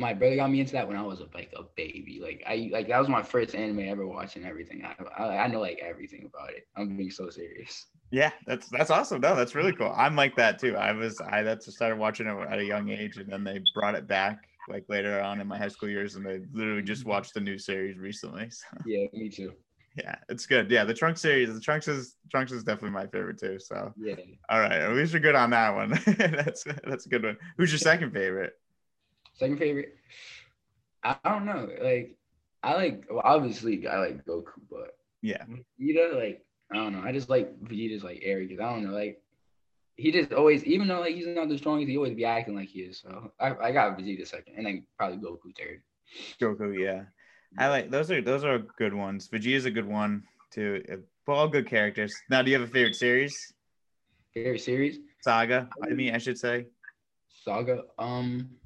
My 0.00 0.14
brother 0.14 0.36
got 0.36 0.50
me 0.50 0.60
into 0.60 0.72
that 0.72 0.88
when 0.88 0.96
I 0.96 1.02
was 1.02 1.20
like 1.34 1.52
a 1.56 1.62
baby. 1.76 2.20
Like 2.22 2.42
I 2.46 2.70
like 2.72 2.88
that 2.88 2.98
was 2.98 3.08
my 3.08 3.22
first 3.22 3.54
anime 3.54 3.80
ever 3.80 4.06
watching 4.06 4.44
everything. 4.44 4.82
I, 4.84 5.22
I 5.22 5.36
I 5.44 5.46
know 5.48 5.60
like 5.60 5.78
everything 5.82 6.30
about 6.32 6.50
it. 6.50 6.66
I'm 6.76 6.96
being 6.96 7.10
so 7.10 7.28
serious. 7.28 7.86
Yeah, 8.10 8.32
that's 8.46 8.68
that's 8.70 8.90
awesome. 8.90 9.20
No, 9.20 9.36
that's 9.36 9.54
really 9.54 9.72
cool. 9.72 9.92
I'm 9.96 10.16
like 10.16 10.34
that 10.36 10.58
too. 10.58 10.76
I 10.76 10.92
was 10.92 11.20
I 11.20 11.42
that's 11.42 11.72
started 11.72 11.98
watching 11.98 12.26
it 12.26 12.36
at 12.50 12.58
a 12.58 12.64
young 12.64 12.88
age, 12.88 13.18
and 13.18 13.30
then 13.30 13.44
they 13.44 13.60
brought 13.74 13.94
it 13.94 14.08
back 14.08 14.44
like 14.68 14.84
later 14.88 15.20
on 15.20 15.40
in 15.40 15.46
my 15.46 15.58
high 15.58 15.68
school 15.68 15.88
years, 15.88 16.16
and 16.16 16.26
I 16.26 16.40
literally 16.52 16.82
just 16.82 17.02
mm-hmm. 17.02 17.10
watched 17.10 17.34
the 17.34 17.40
new 17.40 17.58
series 17.58 17.98
recently. 17.98 18.50
So 18.50 18.66
Yeah, 18.86 19.06
me 19.12 19.28
too. 19.28 19.52
yeah, 19.96 20.16
it's 20.28 20.46
good. 20.46 20.70
Yeah, 20.70 20.84
the 20.84 20.94
Trunks 20.94 21.20
series, 21.20 21.52
the 21.52 21.60
Trunks 21.60 21.88
is 21.88 22.16
Trunks 22.30 22.52
is 22.52 22.64
definitely 22.64 22.90
my 22.90 23.06
favorite 23.06 23.38
too. 23.38 23.58
So 23.60 23.92
Yeah. 23.96 24.16
all 24.48 24.60
right, 24.60 24.72
at 24.72 24.92
least 24.92 25.12
you're 25.12 25.20
good 25.20 25.34
on 25.34 25.50
that 25.50 25.74
one. 25.74 25.90
that's 26.16 26.64
that's 26.84 27.06
a 27.06 27.08
good 27.08 27.24
one. 27.24 27.36
Who's 27.58 27.70
your 27.70 27.78
second 27.78 28.12
favorite? 28.12 28.54
Second 29.40 29.56
favorite. 29.56 29.96
I, 31.02 31.16
don't 31.24 31.46
know. 31.46 31.66
Like 31.80 32.18
I 32.62 32.74
like 32.74 33.04
well, 33.08 33.22
obviously 33.24 33.88
I 33.88 33.98
like 33.98 34.26
Goku, 34.26 34.52
but 34.70 34.98
Yeah, 35.22 35.42
Vegeta, 35.80 36.14
like 36.14 36.44
I 36.70 36.76
don't 36.76 36.92
know. 36.92 37.00
I 37.02 37.12
just 37.12 37.30
like 37.30 37.58
Vegeta's 37.60 38.04
like 38.04 38.20
arrogance. 38.22 38.60
I 38.60 38.70
don't 38.70 38.84
know. 38.84 38.92
Like 38.92 39.22
he 39.96 40.12
just 40.12 40.34
always, 40.34 40.62
even 40.64 40.88
though 40.88 41.00
like 41.00 41.14
he's 41.14 41.26
not 41.26 41.48
the 41.48 41.56
strongest, 41.56 41.88
he 41.88 41.96
always 41.96 42.12
be 42.12 42.26
acting 42.26 42.54
like 42.54 42.68
he 42.68 42.80
is. 42.80 43.00
So 43.00 43.32
I, 43.40 43.54
I 43.56 43.72
got 43.72 43.98
Vegeta 43.98 44.26
second, 44.26 44.56
and 44.58 44.66
then 44.66 44.86
probably 44.98 45.16
Goku 45.16 45.56
third. 45.56 45.80
Goku. 46.38 46.78
Yeah, 46.78 47.04
I 47.56 47.68
like 47.68 47.90
those 47.90 48.10
are 48.10 48.20
those 48.20 48.44
are 48.44 48.58
good 48.58 48.92
ones. 48.92 49.26
Vegeta's 49.26 49.64
a 49.64 49.70
good 49.70 49.88
one 49.88 50.22
too. 50.50 50.82
All 51.26 51.48
good 51.48 51.66
characters. 51.66 52.12
Now, 52.28 52.42
do 52.42 52.50
you 52.50 52.60
have 52.60 52.68
a 52.68 52.70
favorite 52.70 52.96
series? 52.96 53.54
Favorite 54.34 54.60
series. 54.60 54.98
Saga. 55.22 55.70
I 55.82 55.94
mean, 55.94 56.14
I 56.14 56.18
should 56.18 56.36
say. 56.36 56.66
Saga. 57.42 57.84
Um, 57.98 58.18
let 58.26 58.34
me 58.34 58.38
think. 58.48 58.59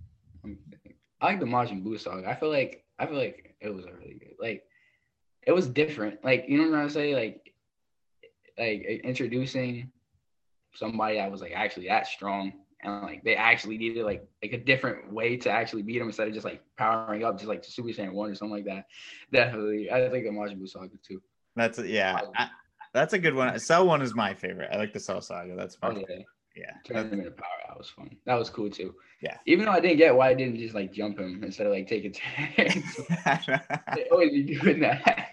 I 1.20 1.26
like 1.26 1.40
the 1.40 1.46
Majin 1.46 1.82
Buu 1.84 1.98
saga. 1.98 2.28
I 2.28 2.34
feel 2.34 2.50
like 2.50 2.84
I 2.98 3.06
feel 3.06 3.16
like 3.16 3.56
it 3.60 3.70
was 3.74 3.86
a 3.86 3.92
really 3.92 4.14
good. 4.14 4.34
Like, 4.38 4.64
it 5.46 5.52
was 5.52 5.66
different. 5.66 6.24
Like, 6.24 6.44
you 6.48 6.58
know 6.58 6.64
what 6.64 6.78
I'm 6.78 6.88
trying 6.88 6.88
to 6.88 6.94
say? 6.94 7.14
Like, 7.14 7.52
like 8.58 8.82
introducing 9.04 9.90
somebody 10.74 11.16
that 11.16 11.30
was 11.30 11.40
like 11.40 11.52
actually 11.54 11.88
that 11.88 12.06
strong, 12.06 12.52
and 12.82 13.02
like 13.02 13.24
they 13.24 13.36
actually 13.36 13.78
needed 13.78 14.04
like 14.04 14.26
like 14.42 14.52
a 14.52 14.58
different 14.58 15.12
way 15.12 15.36
to 15.38 15.50
actually 15.50 15.82
beat 15.82 16.00
him 16.00 16.06
instead 16.08 16.28
of 16.28 16.34
just 16.34 16.44
like 16.44 16.62
powering 16.76 17.24
up, 17.24 17.36
just 17.36 17.48
like 17.48 17.64
Super 17.64 17.88
Saiyan 17.88 18.12
one 18.12 18.30
or 18.30 18.34
something 18.34 18.56
like 18.56 18.66
that. 18.66 18.86
Definitely, 19.32 19.90
I 19.90 20.08
think 20.10 20.24
the 20.24 20.30
Majin 20.30 20.60
Buu 20.60 20.68
saga 20.68 20.90
too. 21.06 21.20
That's 21.56 21.78
yeah. 21.78 22.20
I, 22.36 22.48
that's 22.92 23.12
a 23.12 23.18
good 23.18 23.34
one. 23.34 23.58
Cell 23.58 23.86
one 23.86 24.02
is 24.02 24.14
my 24.14 24.34
favorite. 24.34 24.70
I 24.72 24.76
like 24.76 24.92
the 24.92 25.00
Cell 25.00 25.20
Saga. 25.20 25.56
That's 25.56 25.76
Oh 25.82 25.92
fun. 25.92 26.04
yeah. 26.08 26.18
Yeah. 26.56 26.70
Turning 26.84 27.12
him 27.12 27.18
into 27.20 27.32
power, 27.32 27.53
was 27.84 27.90
fun. 27.90 28.16
That 28.26 28.38
was 28.38 28.50
cool 28.50 28.70
too. 28.70 28.94
Yeah. 29.20 29.36
Even 29.46 29.66
though 29.66 29.72
I 29.72 29.80
didn't 29.80 29.98
get 29.98 30.14
why 30.14 30.30
I 30.30 30.34
didn't 30.34 30.58
just 30.58 30.74
like 30.74 30.92
jump 30.92 31.18
him 31.18 31.42
instead 31.44 31.66
of 31.66 31.72
like 31.72 31.86
taking 31.86 32.12
turns. 32.12 32.96
they 33.94 34.08
always 34.10 34.32
be 34.32 34.42
doing 34.42 34.80
that. 34.80 35.28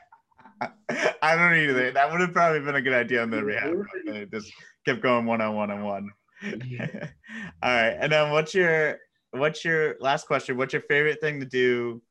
I 1.22 1.36
don't 1.36 1.56
either. 1.56 1.92
That 1.92 2.12
would 2.12 2.22
have 2.22 2.34
probably 2.34 2.60
been 2.60 2.76
a 2.76 2.82
good 2.82 2.94
idea 2.94 3.22
on 3.24 3.30
the 3.30 3.44
rehab. 3.44 4.32
Just 4.32 4.52
kept 4.86 5.02
going 5.02 5.26
one 5.26 5.42
on 5.42 5.56
one 5.56 5.72
on 5.72 5.84
one. 5.84 6.10
Yeah. 6.44 6.88
All 7.64 7.72
right. 7.72 7.98
And 8.00 8.12
then 8.12 8.32
what's 8.32 8.54
your 8.54 8.98
what's 9.32 9.64
your 9.64 9.96
last 10.00 10.28
question? 10.28 10.58
What's 10.58 10.74
your 10.74 10.84
favorite 10.84 11.22
thing 11.22 11.40
to 11.40 11.46
do 11.46 12.02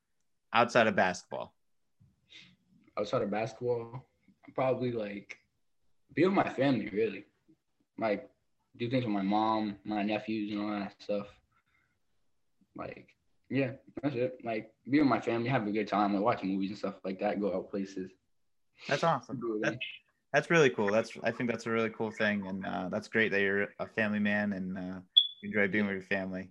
outside 0.52 0.86
of 0.86 0.96
basketball? 0.96 1.54
Outside 2.98 3.22
of 3.22 3.30
basketball, 3.30 4.06
probably 4.54 4.92
like 4.92 5.36
be 6.14 6.24
with 6.24 6.34
my 6.34 6.48
family 6.48 6.88
really. 6.92 7.26
Like 7.98 8.30
do 8.76 8.88
things 8.88 9.04
with 9.04 9.12
my 9.12 9.22
mom, 9.22 9.76
my 9.84 10.02
nephews, 10.02 10.52
and 10.52 10.60
all 10.60 10.70
that 10.70 10.94
stuff. 11.00 11.26
like 12.76 13.08
yeah, 13.50 13.72
that's 14.02 14.14
it. 14.14 14.38
Like 14.44 14.70
be 14.88 15.00
with 15.00 15.08
my 15.08 15.20
family, 15.20 15.48
have 15.48 15.66
a 15.66 15.72
good 15.72 15.88
time, 15.88 16.14
like 16.14 16.22
watch 16.22 16.42
movies 16.42 16.70
and 16.70 16.78
stuff 16.78 16.94
like 17.04 17.18
that, 17.20 17.40
go 17.40 17.54
out 17.54 17.70
places. 17.70 18.10
That's 18.88 19.02
awesome. 19.02 19.40
That, 19.62 19.76
that's 20.32 20.50
really 20.50 20.70
cool. 20.70 20.90
That's 20.90 21.12
I 21.24 21.32
think 21.32 21.50
that's 21.50 21.66
a 21.66 21.70
really 21.70 21.90
cool 21.90 22.12
thing, 22.12 22.46
and 22.46 22.64
uh, 22.64 22.88
that's 22.88 23.08
great 23.08 23.32
that 23.32 23.40
you're 23.40 23.68
a 23.78 23.86
family 23.86 24.20
man 24.20 24.52
and 24.52 24.78
uh, 24.78 25.00
enjoy 25.42 25.68
being 25.68 25.86
with 25.86 25.94
your 25.94 26.02
family. 26.04 26.50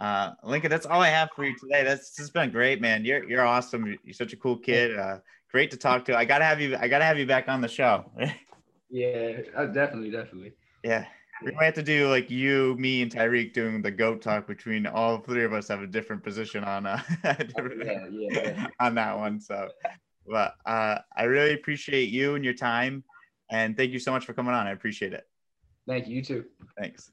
Uh, 0.00 0.32
Lincoln, 0.42 0.70
that's 0.70 0.86
all 0.86 1.02
I 1.02 1.08
have 1.08 1.28
for 1.36 1.44
you 1.44 1.54
today. 1.58 1.84
That's 1.84 2.16
just 2.16 2.32
been 2.32 2.50
great, 2.50 2.80
man. 2.80 3.04
You're 3.04 3.28
you're 3.28 3.46
awesome. 3.46 3.98
You're 4.02 4.14
such 4.14 4.32
a 4.32 4.36
cool 4.36 4.56
kid. 4.56 4.98
Uh, 4.98 5.18
great 5.52 5.70
to 5.72 5.76
talk 5.76 6.06
to. 6.06 6.16
I 6.16 6.24
gotta 6.24 6.44
have 6.44 6.60
you. 6.60 6.76
I 6.80 6.88
gotta 6.88 7.04
have 7.04 7.18
you 7.18 7.26
back 7.26 7.48
on 7.48 7.60
the 7.60 7.68
show. 7.68 8.10
yeah, 8.90 9.32
uh, 9.54 9.66
definitely, 9.66 10.10
definitely. 10.10 10.52
Yeah, 10.82 11.04
we 11.42 11.52
might 11.52 11.66
have 11.66 11.74
to 11.74 11.82
do 11.82 12.08
like 12.08 12.30
you, 12.30 12.76
me, 12.78 13.02
and 13.02 13.10
Tyreek 13.10 13.52
doing 13.52 13.82
the 13.82 13.90
goat 13.90 14.22
talk 14.22 14.46
between 14.46 14.86
all 14.86 15.18
three 15.18 15.44
of 15.44 15.52
us 15.52 15.68
have 15.68 15.82
a 15.82 15.86
different 15.86 16.22
position 16.22 16.64
on 16.64 16.86
uh 16.86 17.00
different, 17.22 17.84
yeah, 17.84 18.06
yeah, 18.10 18.42
yeah. 18.42 18.66
on 18.80 18.94
that 18.96 19.18
one. 19.18 19.40
So, 19.40 19.68
but 20.26 20.54
uh, 20.66 20.98
I 21.16 21.24
really 21.24 21.54
appreciate 21.54 22.10
you 22.10 22.34
and 22.34 22.44
your 22.44 22.54
time, 22.54 23.04
and 23.50 23.76
thank 23.76 23.92
you 23.92 23.98
so 23.98 24.12
much 24.12 24.24
for 24.24 24.34
coming 24.34 24.54
on. 24.54 24.66
I 24.66 24.72
appreciate 24.72 25.12
it. 25.12 25.26
Thank 25.86 26.08
you. 26.08 26.16
You 26.16 26.22
too. 26.22 26.44
Thanks. 26.78 27.10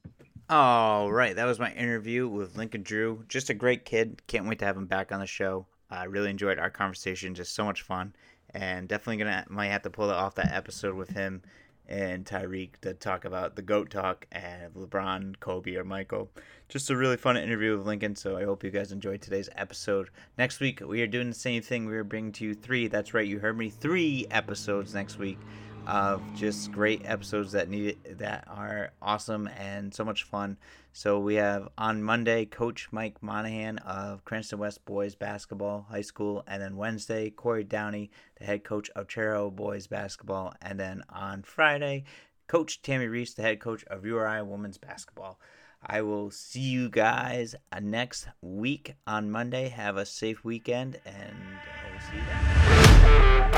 All 0.49 1.11
right, 1.11 1.35
that 1.35 1.45
was 1.45 1.59
my 1.59 1.71
interview 1.73 2.27
with 2.27 2.55
Lincoln 2.55 2.83
Drew. 2.83 3.23
Just 3.27 3.49
a 3.49 3.53
great 3.53 3.85
kid. 3.85 4.21
Can't 4.27 4.47
wait 4.47 4.59
to 4.59 4.65
have 4.65 4.77
him 4.77 4.85
back 4.85 5.11
on 5.11 5.19
the 5.19 5.27
show. 5.27 5.67
I 5.89 6.05
really 6.05 6.29
enjoyed 6.29 6.59
our 6.59 6.69
conversation. 6.69 7.33
Just 7.33 7.55
so 7.55 7.65
much 7.65 7.81
fun, 7.81 8.13
and 8.53 8.87
definitely 8.87 9.17
gonna 9.23 9.45
might 9.49 9.67
have 9.67 9.83
to 9.83 9.89
pull 9.89 10.11
off 10.11 10.35
that 10.35 10.53
episode 10.53 10.95
with 10.95 11.09
him 11.09 11.41
and 11.87 12.25
Tyreek 12.25 12.77
to 12.81 12.93
talk 12.93 13.25
about 13.25 13.55
the 13.55 13.61
goat 13.61 13.89
talk 13.89 14.27
and 14.31 14.73
LeBron, 14.73 15.39
Kobe, 15.39 15.75
or 15.75 15.83
Michael. 15.83 16.29
Just 16.69 16.89
a 16.89 16.95
really 16.95 17.17
fun 17.17 17.37
interview 17.37 17.77
with 17.77 17.87
Lincoln. 17.87 18.15
So 18.15 18.37
I 18.37 18.43
hope 18.43 18.63
you 18.63 18.71
guys 18.71 18.91
enjoyed 18.91 19.21
today's 19.21 19.49
episode. 19.55 20.09
Next 20.37 20.59
week 20.59 20.81
we 20.85 21.01
are 21.01 21.07
doing 21.07 21.29
the 21.29 21.35
same 21.35 21.61
thing. 21.61 21.85
We 21.85 21.95
are 21.95 22.03
bringing 22.03 22.33
to 22.33 22.45
you 22.45 22.53
three. 22.53 22.87
That's 22.87 23.13
right, 23.13 23.27
you 23.27 23.39
heard 23.39 23.57
me. 23.57 23.69
Three 23.69 24.27
episodes 24.29 24.93
next 24.93 25.17
week 25.17 25.39
of 25.87 26.21
just 26.35 26.71
great 26.71 27.01
episodes 27.05 27.53
that 27.53 27.69
need 27.69 27.97
that 28.17 28.43
are 28.47 28.91
awesome 29.01 29.47
and 29.57 29.93
so 29.93 30.03
much 30.03 30.23
fun. 30.23 30.57
So 30.91 31.17
we 31.19 31.35
have 31.35 31.69
on 31.77 32.03
Monday 32.03 32.45
Coach 32.45 32.89
Mike 32.91 33.23
Monahan 33.23 33.77
of 33.79 34.25
Cranston 34.25 34.59
West 34.59 34.83
Boys 34.83 35.15
Basketball 35.15 35.87
High 35.89 36.01
School, 36.01 36.43
and 36.45 36.61
then 36.61 36.75
Wednesday 36.75 37.29
Corey 37.29 37.63
Downey, 37.63 38.11
the 38.37 38.45
head 38.45 38.63
coach 38.63 38.89
of 38.95 39.07
Chariho 39.07 39.55
Boys 39.55 39.87
Basketball, 39.87 40.53
and 40.61 40.77
then 40.77 41.03
on 41.09 41.43
Friday 41.43 42.03
Coach 42.47 42.81
Tammy 42.81 43.07
Reiss, 43.07 43.33
the 43.33 43.41
head 43.41 43.59
coach 43.59 43.83
of 43.85 44.05
URI 44.05 44.43
Women's 44.43 44.77
Basketball. 44.77 45.39
I 45.85 46.01
will 46.01 46.31
see 46.31 46.59
you 46.59 46.89
guys 46.89 47.55
next 47.81 48.27
week 48.41 48.95
on 49.05 49.31
Monday. 49.31 49.69
Have 49.69 49.95
a 49.95 50.05
safe 50.05 50.43
weekend, 50.43 50.99
and 51.05 51.35
I 51.85 51.93
will 51.93 52.01
see 52.01 52.17
you 52.17 52.23
then. 52.25 53.56